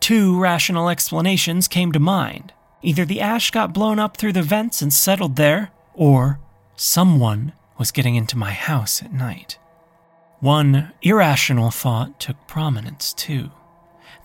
[0.00, 2.52] Two rational explanations came to mind.
[2.84, 6.38] Either the ash got blown up through the vents and settled there, or
[6.76, 9.58] someone was getting into my house at night.
[10.40, 13.50] One irrational thought took prominence, too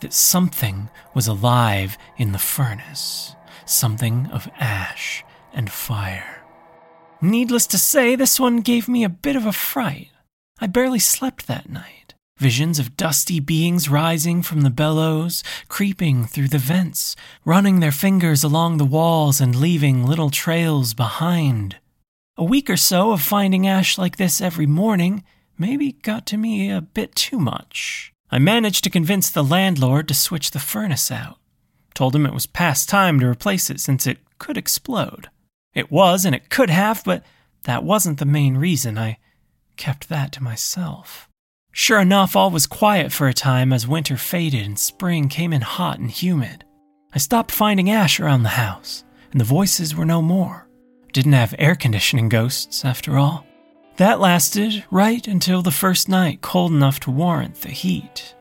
[0.01, 6.43] that something was alive in the furnace, something of ash and fire.
[7.21, 10.09] Needless to say, this one gave me a bit of a fright.
[10.59, 11.98] I barely slept that night.
[12.39, 18.45] Visions of dusty beings rising from the bellows, creeping through the vents, running their fingers
[18.45, 21.75] along the walls and leaving little trails behind.
[22.37, 25.25] A week or so of finding ash like this every morning
[25.57, 28.13] maybe got to me a bit too much.
[28.31, 31.39] I managed to convince the landlord to switch the furnace out.
[31.93, 35.27] Told him it was past time to replace it since it could explode.
[35.73, 37.21] It was and it could have, but
[37.63, 38.97] that wasn't the main reason.
[38.97, 39.17] I
[39.75, 41.28] kept that to myself.
[41.81, 45.61] Sure enough, all was quiet for a time as winter faded and spring came in
[45.61, 46.65] hot and humid.
[47.15, 50.67] I stopped finding ash around the house, and the voices were no more.
[51.13, 53.45] Didn't have air conditioning ghosts, after all.
[53.95, 58.35] That lasted right until the first night cold enough to warrant the heat.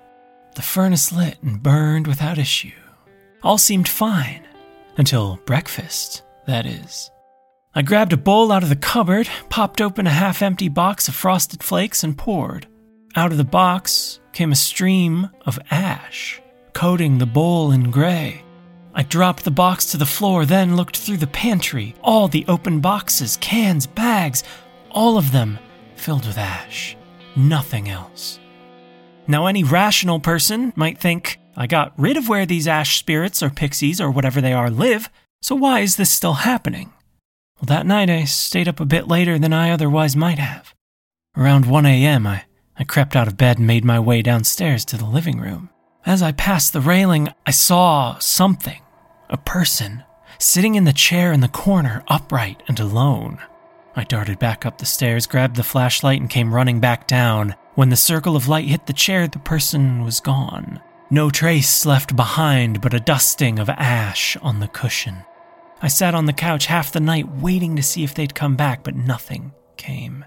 [0.57, 2.72] The furnace lit and burned without issue.
[3.44, 4.48] All seemed fine.
[4.96, 7.09] Until breakfast, that is.
[7.72, 11.14] I grabbed a bowl out of the cupboard, popped open a half empty box of
[11.14, 12.66] frosted flakes, and poured.
[13.16, 16.40] Out of the box came a stream of ash,
[16.73, 18.42] coating the bowl in gray.
[18.94, 21.94] I dropped the box to the floor, then looked through the pantry.
[22.03, 24.44] All the open boxes, cans, bags,
[24.90, 25.59] all of them
[25.97, 26.97] filled with ash.
[27.35, 28.38] Nothing else.
[29.27, 33.51] Now, any rational person might think, I got rid of where these ash spirits or
[33.51, 35.11] pixies or whatever they are live,
[35.42, 36.92] so why is this still happening?
[37.61, 40.75] Well, that night I stayed up a bit later than I otherwise might have.
[41.37, 42.44] Around 1 a.m., I,
[42.79, 45.71] I crept out of bed and made my way downstairs to the living room.
[46.07, 48.81] As I passed the railing, I saw something
[49.29, 50.05] a person
[50.38, 53.38] sitting in the chair in the corner, upright and alone.
[53.97, 57.57] I darted back up the stairs, grabbed the flashlight, and came running back down.
[57.75, 60.81] When the circle of light hit the chair, the person was gone.
[61.11, 65.25] No trace left behind but a dusting of ash on the cushion.
[65.83, 68.85] I sat on the couch half the night waiting to see if they'd come back,
[68.85, 70.25] but nothing came.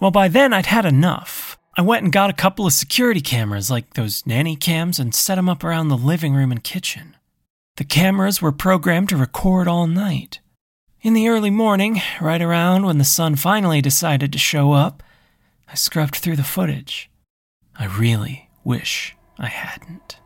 [0.00, 1.58] Well, by then I'd had enough.
[1.74, 5.36] I went and got a couple of security cameras, like those nanny cams, and set
[5.36, 7.16] them up around the living room and kitchen.
[7.76, 10.40] The cameras were programmed to record all night.
[11.00, 15.02] In the early morning, right around when the sun finally decided to show up,
[15.66, 17.10] I scrubbed through the footage.
[17.78, 20.18] I really wish I hadn't.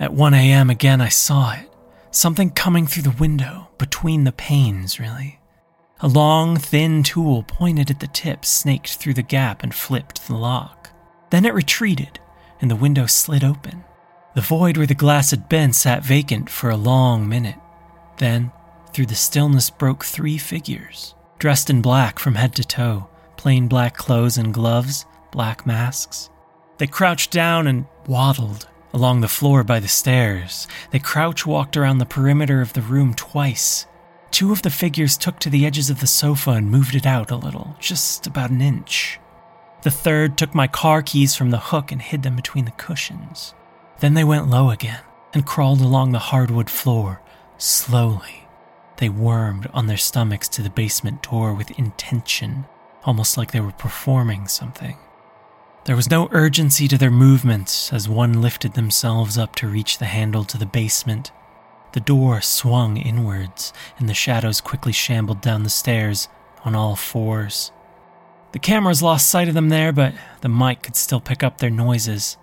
[0.00, 0.68] At 1 a.m.
[0.68, 1.70] again, I saw it.
[2.10, 5.38] Something coming through the window, between the panes, really.
[6.04, 10.34] A long, thin tool pointed at the tip snaked through the gap and flipped the
[10.34, 10.90] lock.
[11.30, 12.18] Then it retreated,
[12.60, 13.84] and the window slid open.
[14.34, 17.54] The void where the glass had been sat vacant for a long minute.
[18.18, 18.50] Then,
[18.92, 23.96] through the stillness, broke three figures, dressed in black from head to toe, plain black
[23.96, 26.30] clothes and gloves, black masks.
[26.78, 30.66] They crouched down and waddled along the floor by the stairs.
[30.90, 33.86] They crouch walked around the perimeter of the room twice.
[34.32, 37.30] Two of the figures took to the edges of the sofa and moved it out
[37.30, 39.20] a little, just about an inch.
[39.82, 43.54] The third took my car keys from the hook and hid them between the cushions.
[44.00, 45.02] Then they went low again
[45.34, 47.20] and crawled along the hardwood floor,
[47.58, 48.48] slowly.
[48.96, 52.64] They wormed on their stomachs to the basement door with intention,
[53.04, 54.96] almost like they were performing something.
[55.84, 60.06] There was no urgency to their movements as one lifted themselves up to reach the
[60.06, 61.32] handle to the basement.
[61.92, 66.28] The door swung inwards, and the shadows quickly shambled down the stairs
[66.64, 67.70] on all fours.
[68.52, 71.70] The cameras lost sight of them there, but the mic could still pick up their
[71.70, 72.36] noises.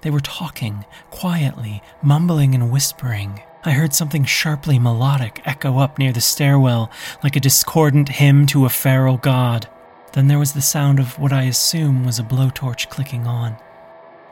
[0.00, 3.42] They were talking, quietly, mumbling and whispering.
[3.64, 6.90] I heard something sharply melodic echo up near the stairwell,
[7.22, 9.68] like a discordant hymn to a feral god.
[10.12, 13.56] Then there was the sound of what I assume was a blowtorch clicking on.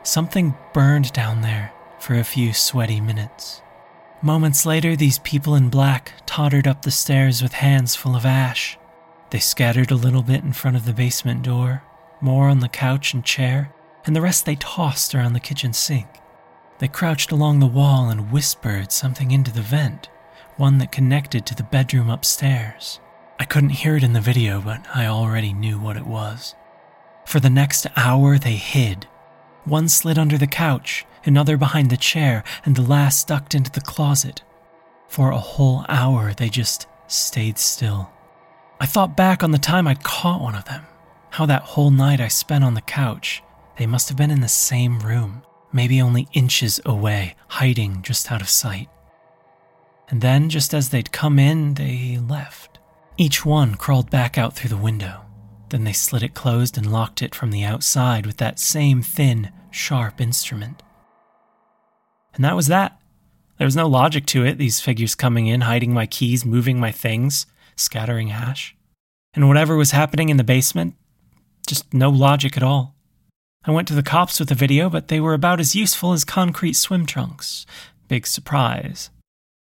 [0.02, 3.62] Something burned down there for a few sweaty minutes.
[4.20, 8.76] Moments later, these people in black tottered up the stairs with hands full of ash.
[9.30, 11.84] They scattered a little bit in front of the basement door,
[12.20, 13.72] more on the couch and chair,
[14.04, 16.08] and the rest they tossed around the kitchen sink.
[16.80, 20.08] They crouched along the wall and whispered something into the vent,
[20.56, 22.98] one that connected to the bedroom upstairs.
[23.38, 26.56] I couldn't hear it in the video, but I already knew what it was.
[27.24, 29.06] For the next hour, they hid.
[29.64, 33.80] One slid under the couch, another behind the chair, and the last ducked into the
[33.80, 34.42] closet.
[35.08, 38.10] For a whole hour, they just stayed still.
[38.80, 40.86] I thought back on the time I'd caught one of them,
[41.30, 43.42] how that whole night I spent on the couch.
[43.76, 45.42] They must have been in the same room,
[45.72, 48.88] maybe only inches away, hiding just out of sight.
[50.08, 52.78] And then, just as they'd come in, they left.
[53.16, 55.22] Each one crawled back out through the window.
[55.70, 59.50] Then they slid it closed and locked it from the outside with that same thin,
[59.70, 60.82] sharp instrument.
[62.39, 63.01] And that was that.
[63.59, 66.93] There was no logic to it, these figures coming in, hiding my keys, moving my
[66.93, 68.76] things, scattering ash.
[69.34, 70.95] And whatever was happening in the basement,
[71.66, 72.95] just no logic at all.
[73.64, 76.24] I went to the cops with the video, but they were about as useful as
[76.24, 77.66] concrete swim trunks.
[78.07, 79.11] Big surprise.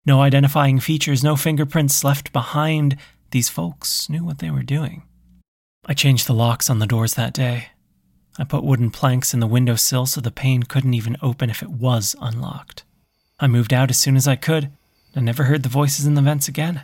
[0.04, 2.98] No identifying features, no fingerprints left behind,
[3.30, 5.02] these folks knew what they were doing.
[5.86, 7.68] I changed the locks on the doors that day.
[8.38, 11.70] I put wooden planks in the windowsill so the pane couldn't even open if it
[11.70, 12.84] was unlocked.
[13.40, 14.70] I moved out as soon as I could
[15.14, 16.82] and never heard the voices in the vents again.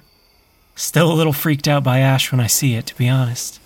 [0.74, 3.60] Still a little freaked out by Ash when I see it, to be honest.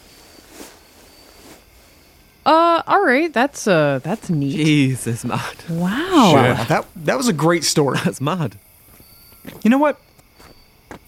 [2.44, 4.56] Uh, all right, that's uh, that's neat.
[4.56, 5.56] Jesus, mad.
[5.68, 6.32] Wow.
[6.32, 7.98] Wow, that that was a great story.
[8.04, 8.58] That's mad.
[9.62, 10.00] You know what?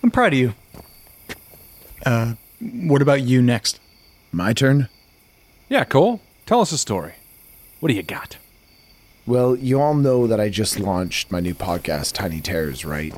[0.03, 0.55] I'm proud of you.
[2.05, 3.79] Uh, what about you next?
[4.33, 4.89] My turn?
[5.68, 6.20] Yeah, Cole.
[6.49, 7.12] Tell us a story.
[7.78, 8.38] What do you got?
[9.26, 13.14] Well, you all know that I just launched my new podcast, Tiny Terrors, right?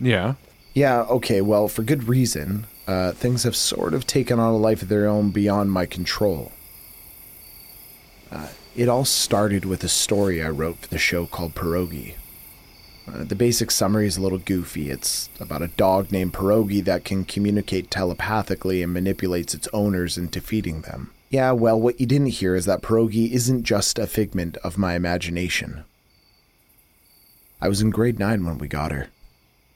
[0.00, 0.34] Yeah.
[0.72, 2.66] Yeah, okay, well, for good reason.
[2.88, 6.50] Uh, things have sort of taken on a life of their own beyond my control.
[8.32, 12.14] Uh, it all started with a story I wrote for the show called Pierogi.
[13.06, 14.90] Uh, the basic summary is a little goofy.
[14.90, 20.40] It's about a dog named Pierogi that can communicate telepathically and manipulates its owners into
[20.40, 21.12] feeding them.
[21.30, 24.94] Yeah, well, what you didn't hear is that Pierogi isn't just a figment of my
[24.94, 25.84] imagination.
[27.60, 29.08] I was in grade 9 when we got her.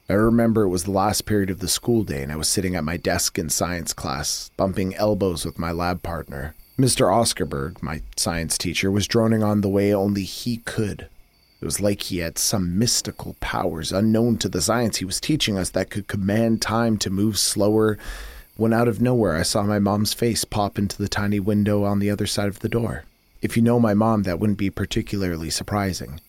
[0.09, 2.75] I remember it was the last period of the school day, and I was sitting
[2.75, 6.55] at my desk in science class, bumping elbows with my lab partner.
[6.79, 7.13] Mr.
[7.13, 11.09] Oscarberg, my science teacher, was droning on the way only he could.
[11.61, 15.57] It was like he had some mystical powers unknown to the science he was teaching
[15.57, 17.97] us that could command time to move slower.
[18.59, 21.99] When out of nowhere, I saw my mom's face pop into the tiny window on
[21.99, 23.05] the other side of the door.
[23.41, 26.19] If you know my mom, that wouldn't be particularly surprising.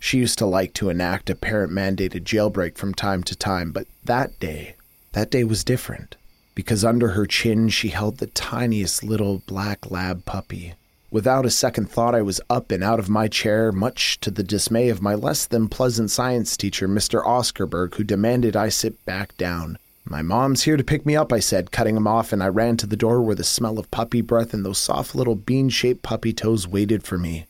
[0.00, 3.86] She used to like to enact a parent mandated jailbreak from time to time, but
[4.04, 4.74] that day,
[5.12, 6.16] that day was different
[6.56, 10.74] because under her chin she held the tiniest little black lab puppy.
[11.12, 14.42] Without a second thought, I was up and out of my chair, much to the
[14.42, 17.24] dismay of my less than pleasant science teacher, Mr.
[17.24, 19.78] Oscarberg, who demanded I sit back down.
[20.08, 22.76] My mom's here to pick me up, I said, cutting him off, and I ran
[22.76, 26.04] to the door where the smell of puppy breath and those soft little bean shaped
[26.04, 27.46] puppy toes waited for me.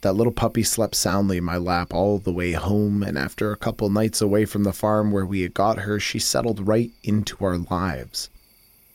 [0.00, 3.58] That little puppy slept soundly in my lap all the way home, and after a
[3.58, 7.36] couple nights away from the farm where we had got her, she settled right into
[7.44, 8.30] our lives.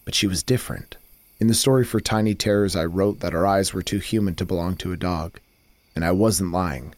[0.04, 0.98] But she was different.
[1.40, 4.46] In the story for Tiny Terrors, I wrote that her eyes were too human to
[4.46, 5.40] belong to a dog.
[5.96, 6.96] And I wasn't lying.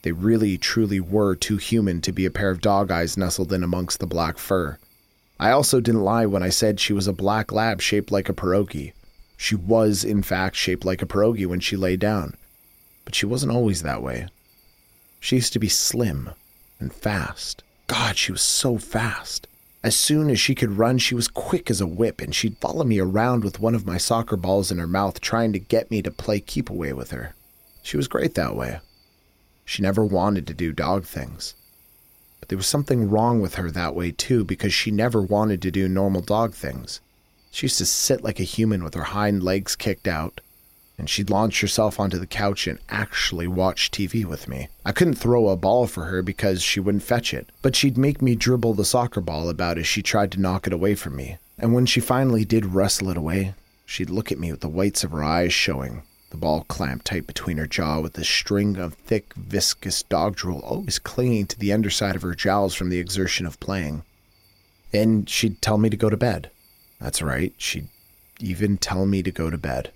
[0.00, 3.62] They really, truly were too human to be a pair of dog eyes nestled in
[3.62, 4.78] amongst the black fur.
[5.38, 8.32] I also didn't lie when I said she was a black lab shaped like a
[8.34, 8.92] pierogi.
[9.36, 12.34] She was, in fact, shaped like a pierogi when she lay down.
[13.04, 14.28] But she wasn't always that way.
[15.20, 16.30] She used to be slim
[16.80, 17.62] and fast.
[17.86, 19.46] God, she was so fast.
[19.82, 22.84] As soon as she could run, she was quick as a whip, and she'd follow
[22.84, 26.00] me around with one of my soccer balls in her mouth, trying to get me
[26.02, 27.34] to play keep away with her.
[27.82, 28.80] She was great that way.
[29.64, 31.54] She never wanted to do dog things.
[32.46, 35.72] But there was something wrong with her that way, too, because she never wanted to
[35.72, 37.00] do normal dog things.
[37.50, 40.40] She used to sit like a human with her hind legs kicked out,
[40.96, 44.68] and she'd launch herself onto the couch and actually watch TV with me.
[44.84, 48.22] I couldn't throw a ball for her because she wouldn't fetch it, but she'd make
[48.22, 51.38] me dribble the soccer ball about as she tried to knock it away from me.
[51.58, 55.02] And when she finally did wrestle it away, she'd look at me with the whites
[55.02, 56.02] of her eyes showing,
[56.36, 60.60] the ball clamped tight between her jaw with a string of thick, viscous dog drool
[60.60, 64.02] always clinging to the underside of her jowls from the exertion of playing.
[64.92, 66.50] And she'd tell me to go to bed.
[67.00, 67.88] That's right, she'd
[68.38, 69.92] even tell me to go to bed.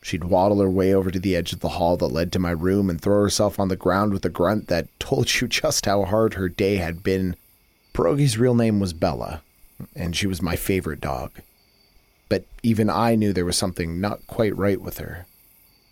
[0.00, 2.52] She'd waddle her way over to the edge of the hall that led to my
[2.52, 6.06] room and throw herself on the ground with a grunt that told you just how
[6.06, 7.36] hard her day had been.
[7.92, 9.42] Pierogi's real name was Bella,
[9.94, 11.30] and she was my favorite dog.
[12.30, 15.26] But even I knew there was something not quite right with her.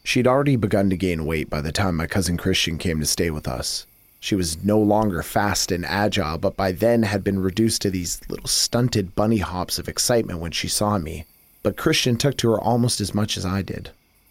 [0.04, 3.30] She'd already begun to gain weight by the time my cousin Christian came to stay
[3.30, 3.86] with us.
[4.18, 8.20] She was no longer fast and agile, but by then had been reduced to these
[8.28, 11.24] little stunted bunny hops of excitement when she saw me.
[11.62, 13.90] But Christian took to her almost as much as I did.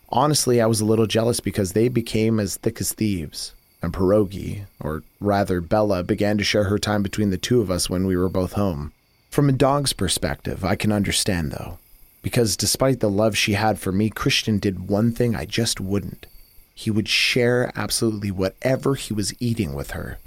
[0.09, 3.53] Honestly, I was a little jealous because they became as thick as thieves.
[3.81, 7.89] And Pierogi, or rather Bella, began to share her time between the two of us
[7.89, 8.91] when we were both home.
[9.29, 11.79] From a dog's perspective, I can understand though,
[12.21, 16.27] because despite the love she had for me, Christian did one thing I just wouldn't.
[16.73, 20.19] He would share absolutely whatever he was eating with her.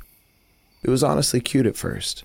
[0.83, 2.25] It was honestly cute at first.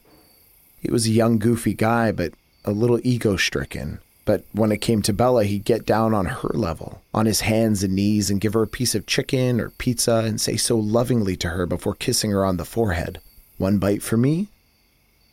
[0.82, 2.34] He was a young, goofy guy, but
[2.66, 6.52] a little ego stricken, but when it came to Bella, he'd get down on her
[6.54, 10.18] level, on his hands and knees, and give her a piece of chicken or pizza
[10.26, 13.20] and say so lovingly to her before kissing her on the forehead
[13.58, 14.50] One bite for me,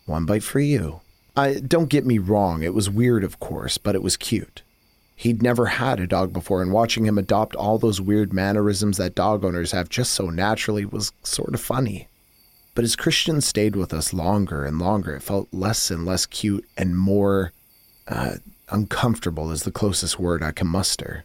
[0.06, 1.00] one bite for you.
[1.36, 4.62] I, don't get me wrong, it was weird, of course, but it was cute.
[5.14, 9.14] He'd never had a dog before, and watching him adopt all those weird mannerisms that
[9.14, 12.08] dog owners have just so naturally was sort of funny.
[12.74, 16.66] But as Christian stayed with us longer and longer, it felt less and less cute
[16.76, 17.52] and more
[18.06, 18.36] uh,
[18.68, 21.24] Uncomfortable is the closest word I can muster.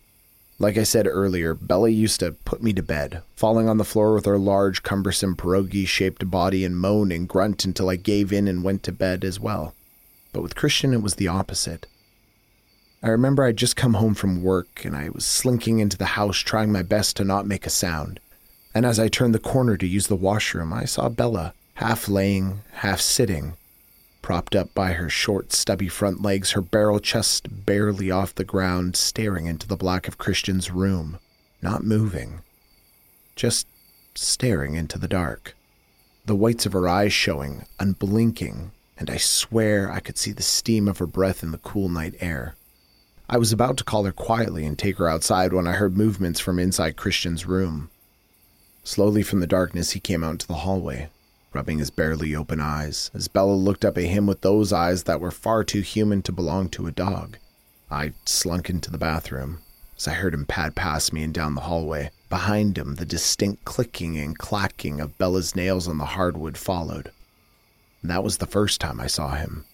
[0.59, 4.13] Like I said earlier, Bella used to put me to bed, falling on the floor
[4.13, 8.47] with her large, cumbersome pierogi shaped body and moan and grunt until I gave in
[8.47, 9.73] and went to bed as well.
[10.31, 11.87] But with Christian, it was the opposite.
[13.03, 16.37] I remember I'd just come home from work and I was slinking into the house
[16.37, 18.19] trying my best to not make a sound.
[18.75, 22.61] And as I turned the corner to use the washroom, I saw Bella, half laying,
[22.73, 23.55] half sitting,
[24.21, 28.95] propped up by her short, stubby front legs, her barrel chest barely off the ground,
[28.95, 31.17] staring into the black of Christian's room,
[31.61, 32.41] not moving,
[33.35, 33.67] just
[34.13, 35.55] staring into the dark.
[36.25, 40.87] The whites of her eyes showing, unblinking, and I swear I could see the steam
[40.87, 42.55] of her breath in the cool night air.
[43.29, 46.39] I was about to call her quietly and take her outside when I heard movements
[46.39, 47.89] from inside Christian's room.
[48.83, 51.09] Slowly from the darkness, he came out into the hallway,
[51.53, 55.21] rubbing his barely open eyes, as Bella looked up at him with those eyes that
[55.21, 57.37] were far too human to belong to a dog.
[57.89, 59.59] I slunk into the bathroom
[60.01, 62.09] as I heard him pad past me and down the hallway.
[62.27, 67.11] Behind him, the distinct clicking and clacking of Bella's nails on the hardwood followed.
[68.03, 69.65] That was the first time I saw him,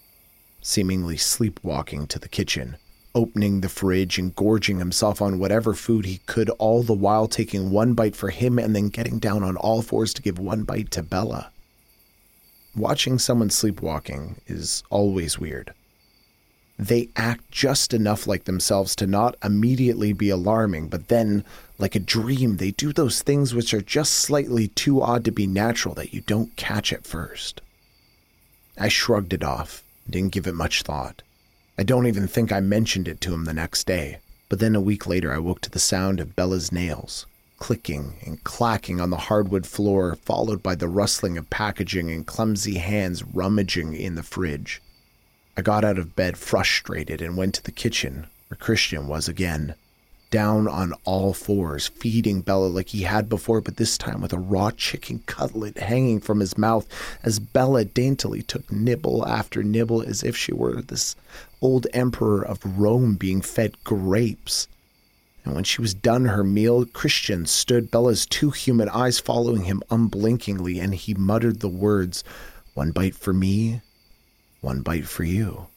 [0.62, 2.76] seemingly sleepwalking to the kitchen,
[3.16, 7.72] opening the fridge and gorging himself on whatever food he could, all the while taking
[7.72, 10.92] one bite for him and then getting down on all fours to give one bite
[10.92, 11.52] to Bella.
[12.76, 15.74] Watching someone sleepwalking is always weird.
[16.78, 21.44] They act just enough like themselves to not immediately be alarming, but then,
[21.80, 25.48] like a dream, they do those things which are just slightly too odd to be
[25.48, 27.62] natural that you don't catch at first.
[28.78, 31.22] I shrugged it off, didn't give it much thought.
[31.78, 34.20] I don't even think I mentioned it to him the next day,
[34.50, 37.26] but then a week later I woke to the sound of Bella's nails
[37.60, 42.76] clicking and clacking on the hardwood floor, followed by the rustling of packaging and clumsy
[42.78, 44.82] hands rummaging in the fridge.
[45.56, 49.76] I got out of bed frustrated and went to the kitchen, where Christian was again,
[50.30, 54.40] down on all fours, feeding Bella like he had before, but this time with a
[54.40, 56.88] raw chicken cutlet hanging from his mouth
[57.24, 61.16] as Bella daintily took nibble after nibble as if she were this
[61.62, 64.68] old emperor of Rome being fed grapes
[65.48, 69.82] and when she was done her meal, Christian stood, Bella's two human eyes following him
[69.90, 72.26] unblinkingly, and he muttered the words,
[72.74, 73.80] One bite for me,
[74.60, 75.68] one bite for you.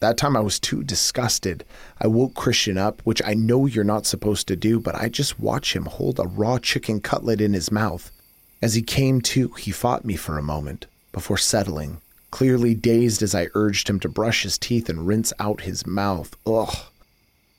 [0.00, 1.64] That time I was too disgusted.
[2.00, 5.40] I woke Christian up, which I know you're not supposed to do, but I just
[5.40, 8.12] watched him hold a raw chicken cutlet in his mouth.
[8.62, 13.34] As he came to, he fought me for a moment, before settling, clearly dazed as
[13.34, 16.36] I urged him to brush his teeth and rinse out his mouth.
[16.46, 16.76] Ugh.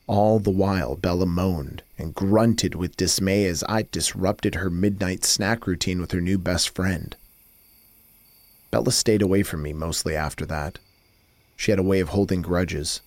[0.08, 5.68] All the while, Bella moaned and grunted with dismay as I disrupted her midnight snack
[5.68, 7.16] routine with her new best friend.
[8.72, 10.80] Bella stayed away from me mostly after that.
[11.60, 13.02] She had a way of holding grudges.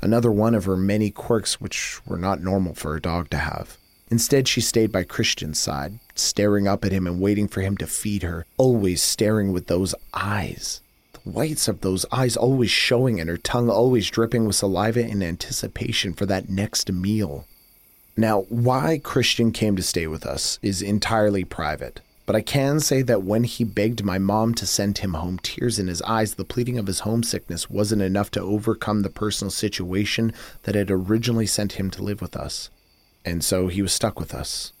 [0.00, 3.78] Another one of her many quirks which were not normal for a dog to have.
[4.12, 7.86] Instead, she stayed by Christian's side, staring up at him and waiting for him to
[7.88, 10.82] feed her, always staring with those eyes.
[11.14, 15.20] The whites of those eyes always showing and her tongue always dripping with saliva in
[15.20, 17.44] anticipation for that next meal.
[18.16, 23.02] Now, why Christian came to stay with us is entirely private, but I can say
[23.02, 26.44] that when he begged my mom to send him home, tears in his eyes, the
[26.44, 30.32] pleading of his homesickness wasn't enough to overcome the personal situation
[30.64, 32.68] that had originally sent him to live with us.
[33.24, 34.72] And so he was stuck with us.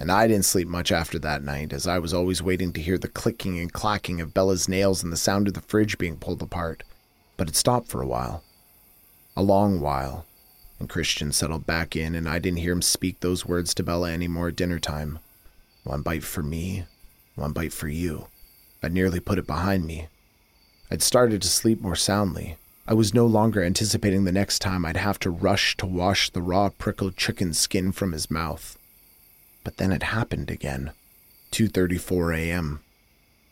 [0.00, 2.98] And I didn't sleep much after that night, as I was always waiting to hear
[2.98, 6.42] the clicking and clacking of Bella's nails and the sound of the fridge being pulled
[6.42, 6.82] apart.
[7.36, 8.42] But it stopped for a while.
[9.36, 10.24] A long while.
[10.78, 14.10] And Christian settled back in, and I didn't hear him speak those words to Bella
[14.10, 15.18] anymore at dinner time.
[15.86, 16.84] One bite for me,
[17.36, 18.26] one bite for you.
[18.82, 20.08] I'd nearly put it behind me.
[20.90, 22.56] I'd started to sleep more soundly.
[22.88, 26.42] I was no longer anticipating the next time I'd have to rush to wash the
[26.42, 28.76] raw prickled chicken skin from his mouth.
[29.62, 30.90] But then it happened again.
[31.52, 32.80] 2:34 a.m.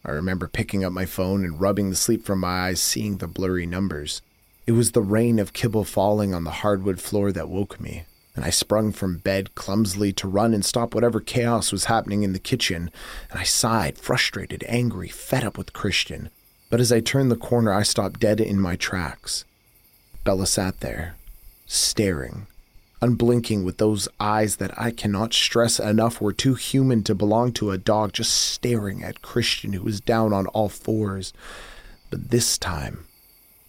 [0.05, 3.29] I remember picking up my phone and rubbing the sleep from my eyes, seeing the
[3.29, 4.23] blurry numbers.
[4.67, 8.45] It was the rain of kibble falling on the hardwood floor that woke me, and
[8.45, 12.39] I sprung from bed clumsily to run and stop whatever chaos was happening in the
[12.39, 12.91] kitchen,
[13.31, 16.31] and I sighed, frustrated, angry, fed up with Christian.
[16.71, 19.45] But as I turned the corner, I stopped dead in my tracks.
[20.25, 21.17] Bella sat there,
[21.67, 22.47] staring,
[23.01, 27.71] unblinking with those eyes that I cannot stress enough were too human to belong to
[27.71, 31.33] a dog, just staring at Christian, who was down on all fours.
[32.11, 33.07] But this time,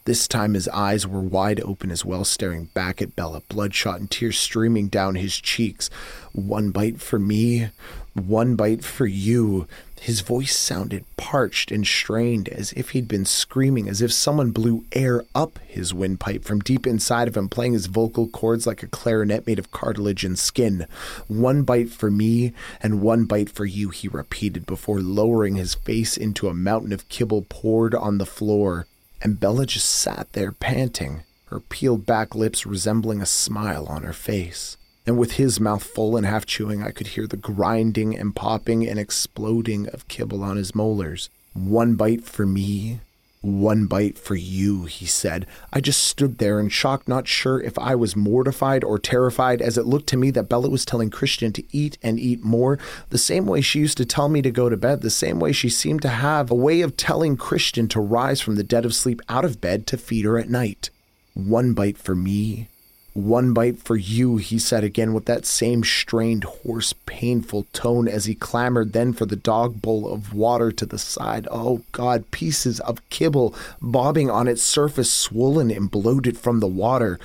[0.05, 4.09] this time his eyes were wide open as well, staring back at Bella, bloodshot and
[4.09, 5.89] tears streaming down his cheeks.
[6.31, 7.69] One bite for me,
[8.13, 9.67] one bite for you.
[9.99, 14.85] His voice sounded parched and strained, as if he'd been screaming, as if someone blew
[14.91, 18.87] air up his windpipe from deep inside of him, playing his vocal cords like a
[18.87, 20.85] clarinet made of cartilage and skin.
[21.27, 26.15] One bite for me, and one bite for you, he repeated before lowering his face
[26.15, 28.85] into a mountain of kibble poured on the floor.
[29.25, 34.13] And Bella just sat there panting, her peeled back lips resembling a smile on her
[34.13, 38.35] face and with his mouth full and half chewing, I could hear the grinding and
[38.35, 41.29] popping and exploding of kibble on his molars.
[41.53, 43.01] One bite for me,
[43.45, 45.45] one bite for you, he said.
[45.71, 49.77] I just stood there in shock, not sure if I was mortified or terrified, as
[49.77, 52.79] it looked to me that Bella was telling Christian to eat and eat more,
[53.09, 55.51] the same way she used to tell me to go to bed, the same way
[55.51, 58.95] she seemed to have a way of telling Christian to rise from the dead of
[58.95, 60.89] sleep out of bed to feed her at night.
[61.33, 62.69] One bite for me,
[63.15, 68.25] one bite for you, he said again with that same strained, hoarse, painful tone as
[68.25, 71.47] he clamored then for the dog bowl of water to the side.
[71.49, 77.17] Oh God, pieces of kibble bobbing on its surface, swollen and bloated from the water.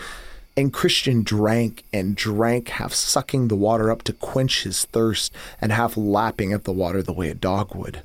[0.56, 5.72] And Christian drank and drank, half sucking the water up to quench his thirst and
[5.72, 8.02] half lapping at the water the way a dog would.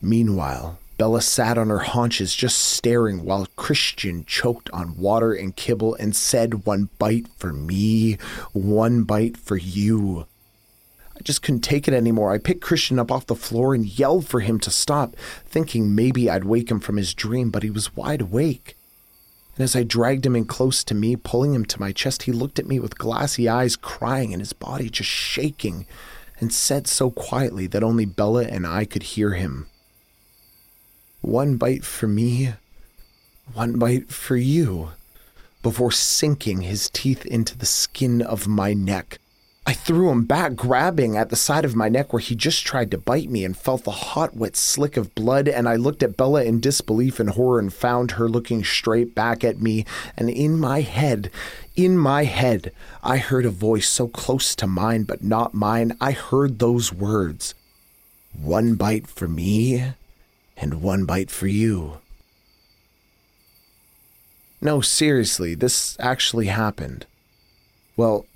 [0.00, 5.94] Meanwhile, Bella sat on her haunches, just staring, while Christian choked on water and kibble
[5.96, 8.14] and said, One bite for me,
[8.52, 10.26] one bite for you.
[11.14, 12.32] I just couldn't take it anymore.
[12.32, 16.30] I picked Christian up off the floor and yelled for him to stop, thinking maybe
[16.30, 18.76] I'd wake him from his dream, but he was wide awake.
[19.56, 22.32] And as I dragged him in close to me, pulling him to my chest, he
[22.32, 25.86] looked at me with glassy eyes, crying and his body just shaking,
[26.40, 29.66] and said so quietly that only Bella and I could hear him.
[31.26, 32.52] One bite for me,
[33.52, 34.90] one bite for you,
[35.60, 39.18] before sinking his teeth into the skin of my neck.
[39.66, 42.92] I threw him back, grabbing at the side of my neck where he just tried
[42.92, 45.48] to bite me, and felt the hot, wet slick of blood.
[45.48, 49.42] And I looked at Bella in disbelief and horror and found her looking straight back
[49.42, 49.84] at me.
[50.16, 51.32] And in my head,
[51.74, 52.70] in my head,
[53.02, 55.96] I heard a voice so close to mine, but not mine.
[56.00, 57.56] I heard those words
[58.32, 59.94] One bite for me,
[60.56, 61.98] and one bite for you.
[64.60, 67.06] No, seriously, this actually happened.
[67.96, 68.26] Well,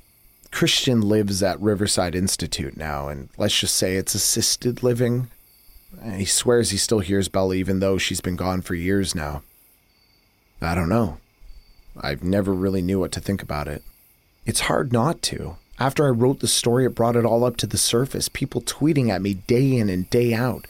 [0.53, 5.29] Christian lives at Riverside Institute now, and let's just say it's assisted living.
[6.15, 9.43] He swears he still hears Bella even though she's been gone for years now.
[10.61, 11.19] I don't know.
[12.01, 13.83] I've never really knew what to think about it.
[14.47, 15.57] It's hard not to.
[15.81, 18.29] After I wrote the story, it brought it all up to the surface.
[18.29, 20.67] People tweeting at me day in and day out.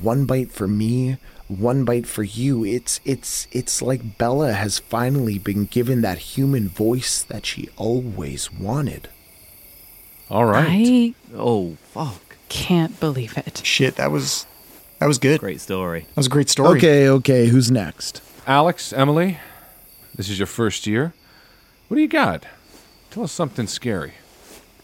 [0.00, 2.64] One bite for me, one bite for you.
[2.64, 8.50] It's it's it's like Bella has finally been given that human voice that she always
[8.52, 9.08] wanted.
[10.30, 10.66] All right.
[10.70, 12.36] I Oh, fuck.
[12.48, 13.60] can't believe it.
[13.66, 14.46] Shit, that was
[14.98, 15.40] that was good.
[15.40, 16.06] Great story.
[16.14, 16.78] That was a great story.
[16.78, 18.22] Okay, okay, who's next?
[18.46, 19.36] Alex, Emily,
[20.14, 21.12] this is your first year.
[21.88, 22.46] What do you got?
[23.10, 24.14] Tell us something scary.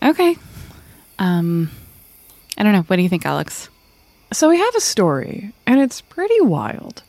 [0.03, 0.37] Okay.
[1.19, 1.71] Um,
[2.57, 2.83] I don't know.
[2.83, 3.69] What do you think, Alex?
[4.33, 7.03] So we have a story, and it's pretty wild.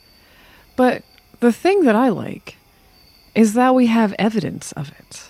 [0.76, 1.04] But
[1.40, 2.58] the thing that I like
[3.36, 5.30] is that we have evidence of it.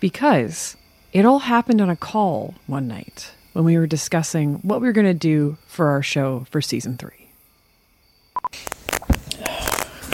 [0.00, 0.76] Because
[1.12, 4.92] it all happened on a call one night when we were discussing what we were
[4.92, 7.30] going to do for our show for season three.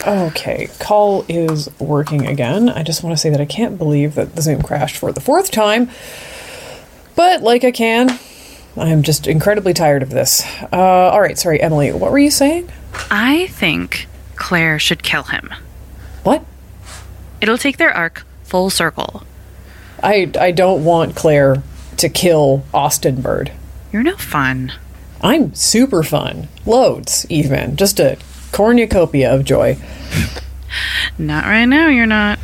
[0.07, 2.69] Okay, call is working again.
[2.69, 5.21] I just want to say that I can't believe that the Zoom crashed for the
[5.21, 5.91] fourth time.
[7.17, 8.19] But like I can,
[8.77, 10.45] I'm just incredibly tired of this.
[10.73, 12.71] Uh, all right, sorry, Emily, what were you saying?
[13.11, 14.07] I think
[14.37, 15.53] Claire should kill him.
[16.23, 16.45] What?
[17.41, 19.25] It'll take their arc full circle.
[20.03, 21.63] I I don't want Claire
[21.99, 23.53] to kill Austin Bird.
[23.93, 24.73] You're no fun.
[25.23, 26.49] I'm super fun.
[26.67, 27.77] Loads, even.
[27.77, 28.19] Just a
[28.53, 29.79] cornucopia of joy.
[31.17, 32.39] Not right now, you're not.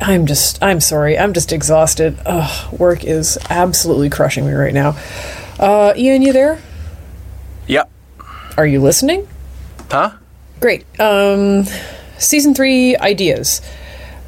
[0.00, 1.18] I'm just, I'm sorry.
[1.18, 2.18] I'm just exhausted.
[2.24, 4.96] Ugh, work is absolutely crushing me right now.
[5.58, 6.60] Uh, Ian, you there?
[7.66, 7.90] Yep.
[8.56, 9.28] Are you listening?
[9.90, 10.12] Huh?
[10.60, 10.84] Great.
[11.00, 11.64] Um,
[12.18, 13.60] season three ideas.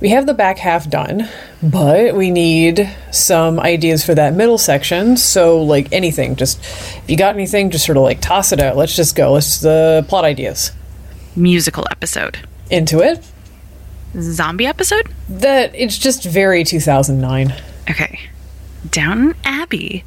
[0.00, 1.28] We have the back half done,
[1.62, 5.18] but we need some ideas for that middle section.
[5.18, 8.76] So, like anything, just if you got anything, just sort of like toss it out.
[8.76, 9.32] Let's just go.
[9.32, 10.72] Let's the plot ideas.
[11.36, 12.38] Musical episode.
[12.70, 13.22] Into it.
[14.18, 15.08] Zombie episode?
[15.28, 17.54] That it's just very 2009.
[17.90, 18.20] Okay.
[18.88, 20.04] Downton Abbey.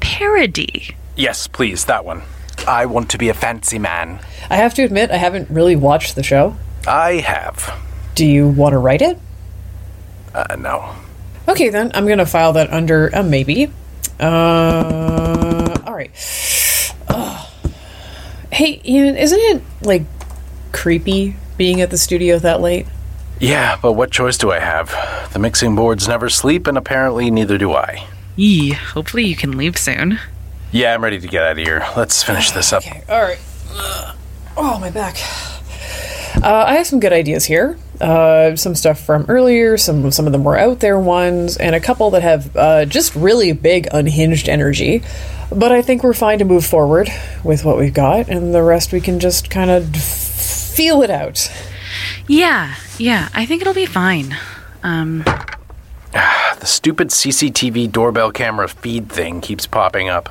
[0.00, 0.94] Parody.
[1.16, 2.22] Yes, please, that one.
[2.66, 4.20] I want to be a fancy man.
[4.50, 6.56] I have to admit, I haven't really watched the show.
[6.86, 7.78] I have.
[8.14, 9.18] Do you want to write it?
[10.34, 10.94] Uh, no.
[11.48, 13.70] Okay, then I'm gonna file that under a maybe.
[14.18, 16.10] Uh, all right.
[17.08, 17.48] Ugh.
[18.52, 20.02] Hey, Ian, isn't it like
[20.72, 22.86] creepy being at the studio that late?
[23.38, 25.30] Yeah, but what choice do I have?
[25.32, 28.06] The mixing boards never sleep, and apparently neither do I.
[28.34, 30.18] Yee, hopefully you can leave soon.
[30.72, 31.86] Yeah, I'm ready to get out of here.
[31.96, 32.86] Let's finish this up.
[32.86, 33.38] Okay, All right.
[34.56, 35.16] Oh, my back.
[36.42, 37.78] Uh, I have some good ideas here.
[38.00, 41.80] Uh, some stuff from earlier, some some of the more out there ones, and a
[41.80, 45.02] couple that have uh, just really big unhinged energy.
[45.50, 47.08] But I think we're fine to move forward
[47.42, 51.50] with what we've got, and the rest we can just kind of feel it out.
[52.28, 54.36] Yeah, yeah, I think it'll be fine.
[54.82, 55.24] Um,
[56.58, 60.30] The stupid CCTV doorbell camera feed thing keeps popping up.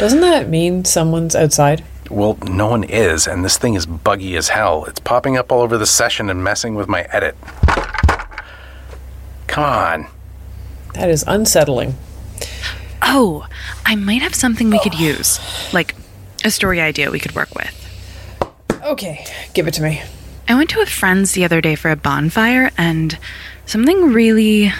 [0.00, 1.84] Doesn't that mean someone's outside?
[2.10, 4.86] Well, no one is, and this thing is buggy as hell.
[4.86, 7.36] It's popping up all over the session and messing with my edit.
[9.46, 10.06] Come on.
[10.94, 11.96] That is unsettling.
[13.02, 13.46] oh,
[13.84, 15.38] I might have something we could use.
[15.74, 15.94] Like
[16.44, 17.74] a story idea we could work with.
[18.82, 20.02] Okay, give it to me.
[20.48, 23.18] I went to a friend's the other day for a bonfire, and
[23.66, 24.72] something really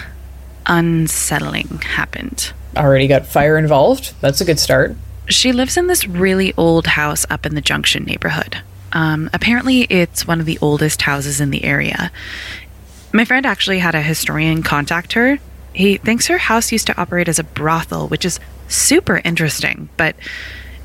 [0.65, 2.53] unsettling happened.
[2.75, 4.13] Already got fire involved.
[4.19, 4.95] That's a good start.
[5.27, 8.63] She lives in this really old house up in the Junction neighborhood.
[8.93, 12.11] Um, apparently, it's one of the oldest houses in the area.
[13.13, 15.37] My friend actually had a historian contact her.
[15.73, 20.15] He thinks her house used to operate as a brothel, which is super interesting, but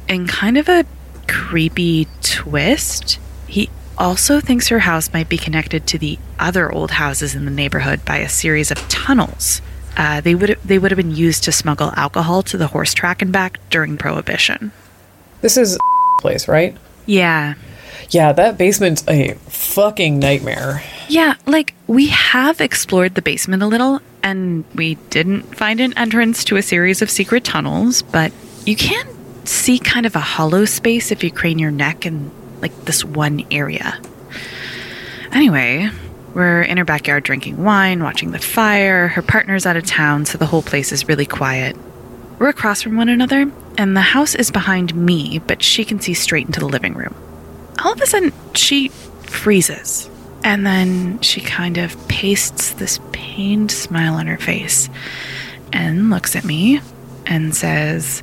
[0.09, 0.85] in kind of a
[1.27, 7.35] creepy twist, he also thinks her house might be connected to the other old houses
[7.35, 9.61] in the neighborhood by a series of tunnels.
[9.97, 13.23] Uh, they would they would have been used to smuggle alcohol to the horse track
[13.23, 14.73] and back during Prohibition.
[15.41, 15.79] This is
[16.21, 16.77] place, right?
[17.07, 17.55] Yeah.
[18.11, 20.83] Yeah, that basement's a fucking nightmare.
[21.09, 26.45] Yeah, like we have explored the basement a little, and we didn't find an entrance
[26.45, 28.33] to a series of secret tunnels, but
[28.67, 29.07] you can
[29.47, 32.31] see kind of a hollow space if you crane your neck in
[32.65, 34.01] like this one area.
[35.33, 35.91] Anyway,
[36.33, 39.09] we're in her backyard drinking wine, watching the fire.
[39.09, 41.77] Her partner's out of town, so the whole place is really quiet.
[42.39, 46.15] We're across from one another, and the house is behind me, but she can see
[46.15, 47.15] straight into the living room.
[47.85, 50.09] All of a sudden, she freezes.
[50.43, 54.89] And then she kind of pastes this pained smile on her face
[55.73, 56.81] and looks at me
[57.27, 58.23] and says,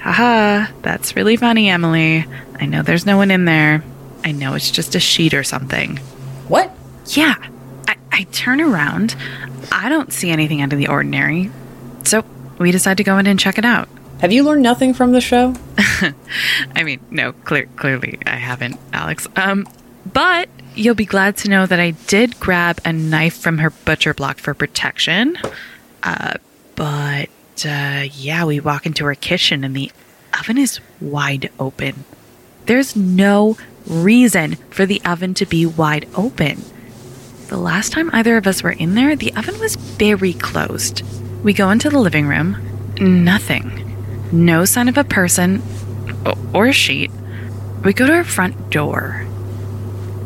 [0.00, 2.24] Haha, that's really funny, Emily.
[2.60, 3.82] I know there's no one in there.
[4.24, 5.96] I know it's just a sheet or something.
[6.46, 6.70] What?
[7.06, 7.34] Yeah.
[7.88, 9.16] I, I turn around.
[9.72, 11.50] I don't see anything out of the ordinary.
[12.04, 12.24] So
[12.58, 13.88] we decide to go in and check it out.
[14.20, 15.54] Have you learned nothing from the show?
[16.76, 19.26] I mean, no, clear, clearly I haven't, Alex.
[19.36, 19.66] Um,
[20.12, 24.12] but you'll be glad to know that I did grab a knife from her butcher
[24.12, 25.38] block for protection.
[26.02, 26.34] Uh,
[26.76, 27.30] but
[27.66, 29.90] uh, yeah, we walk into her kitchen and the
[30.38, 32.04] oven is wide open.
[32.66, 33.56] There's no
[33.86, 36.62] reason for the oven to be wide open.
[37.48, 41.02] the last time either of us were in there, the oven was very closed.
[41.42, 42.56] We go into the living room,
[43.00, 43.86] nothing.
[44.30, 45.60] No sign of a person
[46.54, 47.10] or a sheet.
[47.84, 49.26] We go to our front door.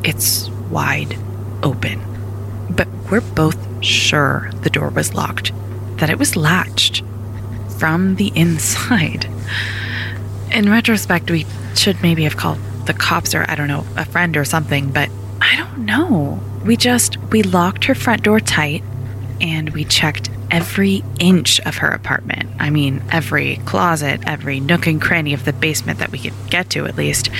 [0.04, 1.16] It's wide
[1.62, 2.02] open.
[2.68, 5.52] But we're both sure the door was locked,
[5.98, 7.02] that it was latched
[7.78, 9.26] from the inside.
[10.54, 14.36] In retrospect, we should maybe have called the cops or, I don't know, a friend
[14.36, 16.40] or something, but I don't know.
[16.64, 18.84] We just, we locked her front door tight
[19.40, 22.48] and we checked every inch of her apartment.
[22.60, 26.70] I mean, every closet, every nook and cranny of the basement that we could get
[26.70, 27.30] to at least.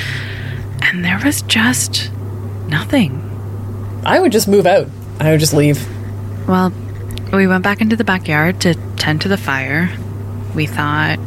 [0.81, 2.11] And there was just
[2.67, 3.21] nothing.
[4.05, 4.89] I would just move out.
[5.21, 5.87] I would just leave.
[6.49, 6.73] Well,
[7.33, 9.89] we went back into the backyard to tend to the fire.
[10.57, 11.21] We thought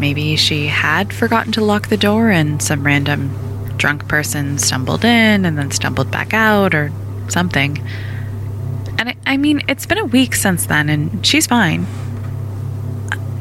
[0.00, 3.30] maybe she had forgotten to lock the door and some random
[3.76, 6.90] drunk person stumbled in and then stumbled back out or
[7.28, 7.78] something.
[8.98, 11.86] And I, I mean, it's been a week since then and she's fine.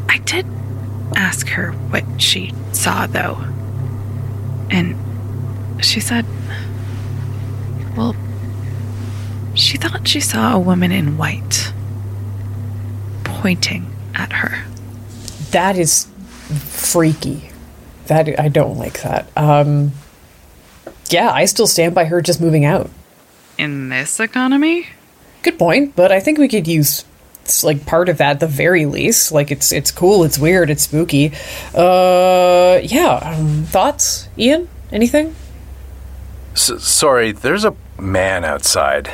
[0.08, 0.46] I did
[1.16, 3.44] ask her what she saw though.
[4.70, 4.96] And
[5.84, 6.26] she said,
[7.98, 8.16] well,
[9.56, 11.74] she thought she saw a woman in white
[13.24, 14.66] pointing at her.
[15.52, 16.08] That is
[16.56, 17.50] freaky.
[18.08, 19.28] That I don't like that.
[19.38, 19.92] Um,
[21.10, 22.90] yeah, I still stand by her just moving out.
[23.58, 24.88] In this economy?
[25.44, 27.06] Good point, but I think we could use
[27.44, 29.32] it's like part of that at the very least.
[29.32, 31.34] Like it's it's cool, it's weird, it's spooky.
[31.74, 33.20] Uh, yeah.
[33.38, 34.70] Um, thoughts, Ian?
[34.92, 35.36] Anything
[36.54, 39.12] S- sorry, there's a man outside.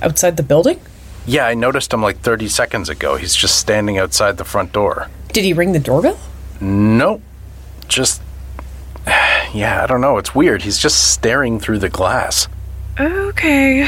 [0.00, 0.80] outside the building?
[1.26, 3.16] Yeah, I noticed him like 30 seconds ago.
[3.16, 5.08] He's just standing outside the front door.
[5.32, 6.18] Did he ring the doorbell?
[6.60, 7.22] Nope.
[7.88, 8.22] Just.
[9.54, 10.16] Yeah, I don't know.
[10.16, 10.62] It's weird.
[10.62, 12.48] He's just staring through the glass.
[12.98, 13.86] Okay,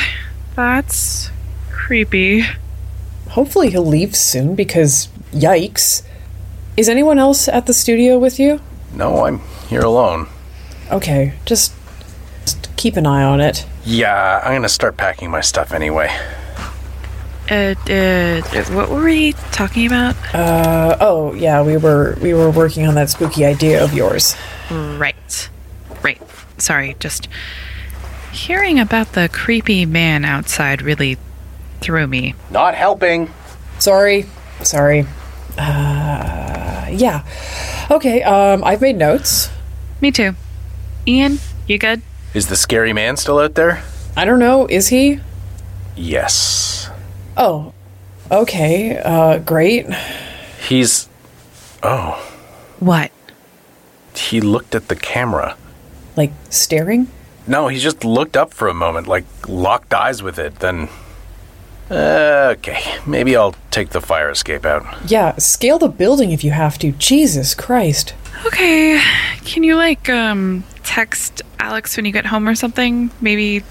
[0.54, 1.30] that's
[1.70, 2.44] creepy.
[3.30, 6.02] Hopefully he'll leave soon because yikes.
[6.76, 8.60] Is anyone else at the studio with you?
[8.92, 9.38] No, I'm
[9.68, 10.28] here alone.
[10.92, 11.72] Okay, just,
[12.44, 13.64] just keep an eye on it.
[13.86, 16.14] Yeah, I'm gonna start packing my stuff anyway.
[17.54, 18.42] Uh, uh,
[18.74, 20.16] what were we talking about?
[20.34, 24.34] Uh oh, yeah, we were we were working on that spooky idea of yours.
[24.72, 25.48] Right.
[26.02, 26.20] Right.
[26.58, 27.28] Sorry, just
[28.32, 31.16] hearing about the creepy man outside really
[31.80, 32.34] threw me.
[32.50, 33.30] Not helping.
[33.78, 34.26] Sorry.
[34.62, 35.06] Sorry.
[35.56, 37.24] Uh yeah.
[37.88, 39.48] Okay, um I've made notes.
[40.00, 40.34] Me too.
[41.06, 41.38] Ian,
[41.68, 42.02] you good?
[42.34, 43.84] Is the scary man still out there?
[44.16, 45.20] I don't know, is he?
[45.94, 46.90] Yes.
[47.36, 47.72] Oh.
[48.30, 49.86] Okay, uh great.
[50.68, 51.08] He's.
[51.82, 52.12] Oh.
[52.80, 53.10] What?
[54.14, 55.56] He looked at the camera.
[56.16, 57.08] Like staring?
[57.46, 60.88] No, he just looked up for a moment, like locked eyes with it, then.
[61.90, 64.86] Uh, okay, maybe I'll take the fire escape out.
[65.10, 66.92] Yeah, scale the building if you have to.
[66.92, 68.14] Jesus Christ.
[68.46, 69.02] Okay.
[69.44, 73.10] Can you like um text Alex when you get home or something?
[73.20, 73.62] Maybe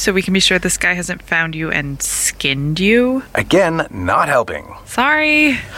[0.00, 3.22] so we can be sure this guy hasn't found you and skinned you?
[3.34, 4.74] Again, not helping.
[4.86, 5.58] Sorry.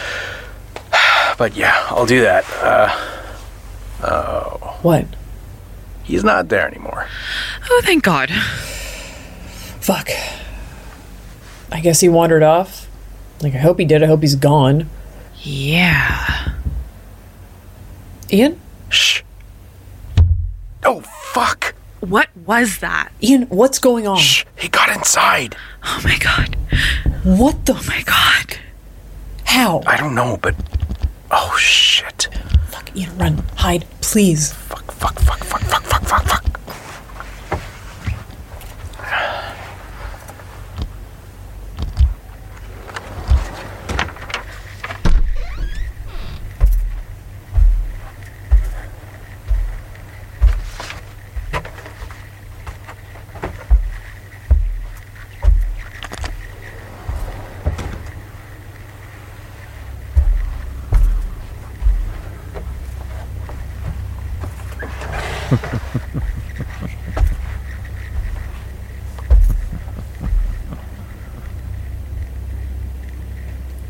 [1.39, 2.45] But yeah, I'll do that.
[2.63, 3.13] Uh.
[4.03, 4.79] Oh.
[4.83, 5.07] What?
[6.05, 7.09] He's not there anymore.
[7.71, 8.31] Oh, thank God.
[9.81, 10.09] Fuck.
[11.73, 12.87] I guess he wandered off.
[13.41, 14.03] Like I hope he did.
[14.03, 14.91] I hope he's gone.
[15.41, 16.53] Yeah.
[18.31, 18.61] Ian?
[18.91, 19.23] Shh.
[20.85, 21.75] Oh, fuck.
[22.03, 23.13] What was that?
[23.23, 24.19] Ian, what's going on?
[24.19, 24.45] Shh.
[24.59, 25.55] He got inside.
[25.85, 26.57] Oh my god.
[27.23, 28.59] What the Oh my god.
[29.45, 29.83] How?
[29.87, 30.57] I don't know, but.
[31.31, 32.29] Oh, shit.
[32.71, 33.39] Fuck, Ian, run.
[33.57, 34.53] Hide, please.
[34.53, 36.43] Fuck, fuck, fuck, fuck, fuck, fuck, fuck, fuck.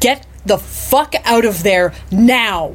[0.00, 2.74] Get the fuck out of there now!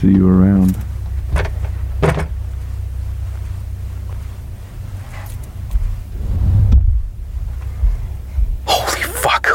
[0.00, 0.76] See you around.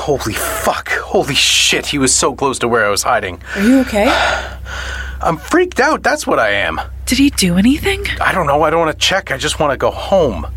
[0.06, 3.40] Holy fuck, holy shit, he was so close to where I was hiding.
[3.56, 4.08] Are you okay?
[5.22, 6.02] I'm freaked out.
[6.02, 6.82] That's what I am.
[7.06, 8.04] Did he do anything?
[8.20, 8.64] I don't know.
[8.64, 9.32] I don't want to check.
[9.32, 10.48] I just want to go home.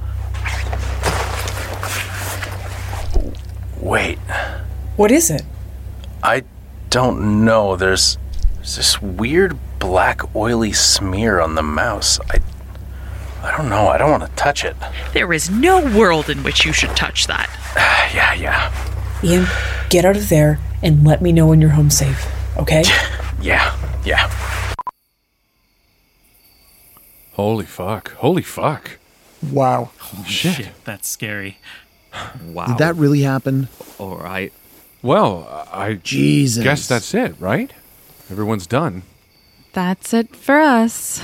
[3.78, 4.18] Wait.
[4.96, 5.42] What is it?
[6.22, 6.42] I
[6.88, 7.76] don't know.
[7.76, 8.16] There's,
[8.54, 12.18] there's this weird black oily smear on the mouse.
[12.30, 12.38] I
[13.42, 13.88] I don't know.
[13.88, 14.74] I don't want to touch it.
[15.12, 17.50] There is no world in which you should touch that.
[18.14, 18.96] yeah, yeah.
[19.22, 19.46] Ian,
[19.91, 22.26] get out of there and let me know when you're home safe,
[22.57, 22.82] okay?
[23.43, 24.30] Yeah, yeah.
[27.34, 28.12] Holy fuck.
[28.12, 28.99] Holy fuck.
[29.53, 29.91] Wow.
[30.26, 30.70] Shit.
[30.84, 31.59] That's scary.
[32.47, 32.66] Wow.
[32.68, 33.68] Did that really happen?
[33.99, 34.53] All right.
[35.03, 36.64] Well, I Jesus.
[36.64, 37.70] guess that's it, right?
[38.30, 39.03] Everyone's done.
[39.74, 41.22] That's it for us.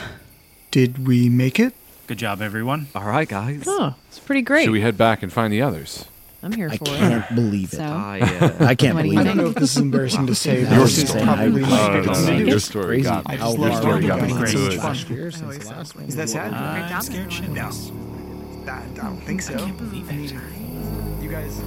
[0.70, 1.72] Did we make it?
[2.06, 2.88] Good job, everyone.
[2.94, 3.64] All right, guys.
[3.66, 4.64] Oh, it's pretty great.
[4.64, 6.04] Should we head back and find the others?
[6.44, 6.82] I'm here for it.
[6.82, 7.34] I for can't it.
[7.34, 7.76] believe it.
[7.76, 9.24] So, I, uh, I can't What do you believe I it.
[9.24, 11.24] don't know if this is embarrassing to say, but Your this is story.
[11.24, 12.50] probably I- my I- favorite I- movie.
[12.50, 13.36] Your story Crazy got me.
[13.36, 14.56] how Your far story we've got me gone crazy.
[14.70, 16.04] since last since the last one.
[16.06, 16.52] Is that sad?
[16.52, 17.92] I'm scared shitless.
[17.92, 18.72] No.
[18.72, 19.54] I don't think so.
[19.54, 20.32] I can't believe it.
[21.22, 21.58] You guys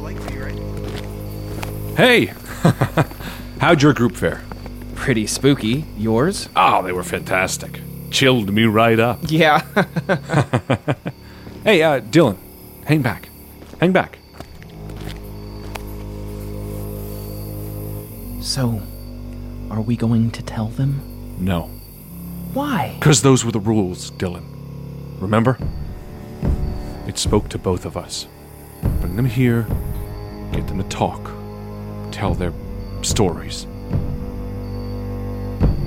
[0.00, 1.96] like me, right?
[1.96, 2.26] Hey!
[3.60, 4.42] How'd your group fare?
[4.94, 5.84] Pretty spooky.
[5.96, 6.48] Yours?
[6.56, 7.80] Oh, they were fantastic.
[8.10, 9.20] Chilled me right up.
[9.28, 9.62] Yeah.
[11.64, 12.36] Hey, uh, Dylan,
[12.84, 13.25] hang back.
[13.80, 14.18] Hang back.
[18.56, 18.80] so,
[19.70, 21.00] are we going to tell them?
[21.38, 21.64] No.
[22.54, 22.96] Why?
[22.98, 24.46] Because those were the rules, Dylan.
[25.20, 25.58] Remember?
[27.06, 28.26] It spoke to both of us.
[29.00, 29.66] Bring them here,
[30.52, 31.30] get them to talk,
[32.12, 32.52] tell their
[33.02, 33.66] stories.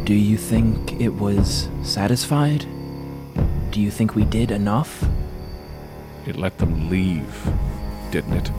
[0.04, 2.68] Do you think it was satisfied?
[3.72, 5.04] Do you think we did enough?
[6.28, 7.50] It let them leave,
[8.12, 8.52] didn't it?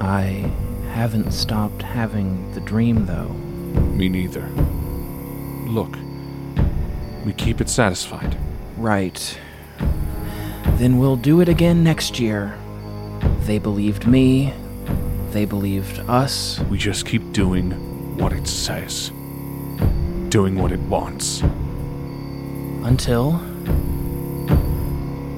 [0.00, 0.50] I
[0.92, 3.28] haven't stopped having the dream, though.
[3.96, 4.46] Me neither.
[5.68, 5.96] Look,
[7.24, 8.36] we keep it satisfied.
[8.76, 9.38] Right.
[10.76, 12.56] Then we'll do it again next year.
[13.40, 14.52] They believed me.
[15.30, 16.60] They believed us.
[16.70, 17.72] We just keep doing
[18.16, 19.10] what it says,
[20.30, 21.42] doing what it wants,
[22.84, 23.34] Until.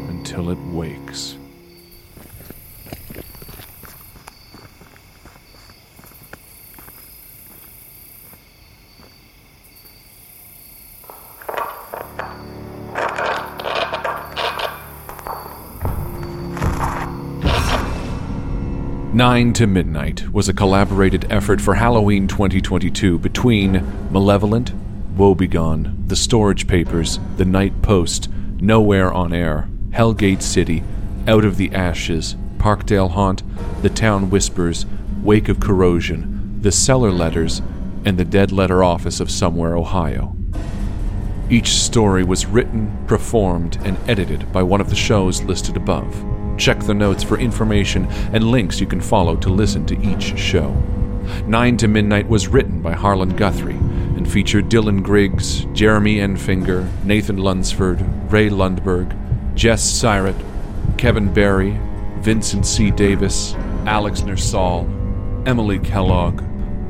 [0.09, 1.37] until it wakes.
[19.19, 24.73] Nine to Midnight was a collaborated effort for Halloween 2022 between Malevolent,
[25.17, 30.85] Woebegone, The Storage Papers, The Night Post, Nowhere on Air, Hellgate City,
[31.27, 33.43] Out of the Ashes, Parkdale Haunt,
[33.83, 34.87] The Town Whispers,
[35.21, 37.61] Wake of Corrosion, The Cellar Letters,
[38.05, 40.37] and The Dead Letter Office of Somewhere, Ohio.
[41.51, 46.38] Each story was written, performed, and edited by one of the shows listed above.
[46.59, 50.71] Check the notes for information and links you can follow to listen to each show.
[51.47, 57.37] Nine to Midnight was written by Harlan Guthrie and featured Dylan Griggs, Jeremy Enfinger, Nathan
[57.37, 58.01] Lunsford,
[58.33, 59.15] Rae Lundberg,
[59.55, 60.39] Jess Syratt,
[60.99, 61.79] Kevin Berrey,
[62.21, 62.91] Vincent C.
[62.91, 63.55] Davis,
[63.87, 64.87] Alex Nursall,
[65.47, 66.43] Emily Kellogg,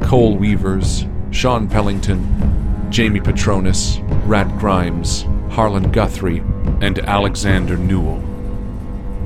[0.02, 6.42] Cole Weavers, Shaun Pellington, Jamie Petronis, Rat Grimes, Harlan Guthrie,
[6.80, 8.27] and Alexander Newell.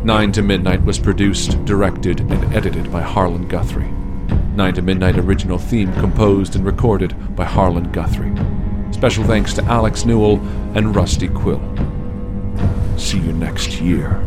[0.05, 3.93] Nine to Midnight was produced, directed, and edited by Harlan Guthrie.
[4.57, 8.35] Nine to Midnight original theme composed and recorded by Harlan Guthrie.
[8.93, 10.41] Special thanks to Alex Newell
[10.75, 11.63] and Rusty Quill.
[12.99, 14.27] See you next year.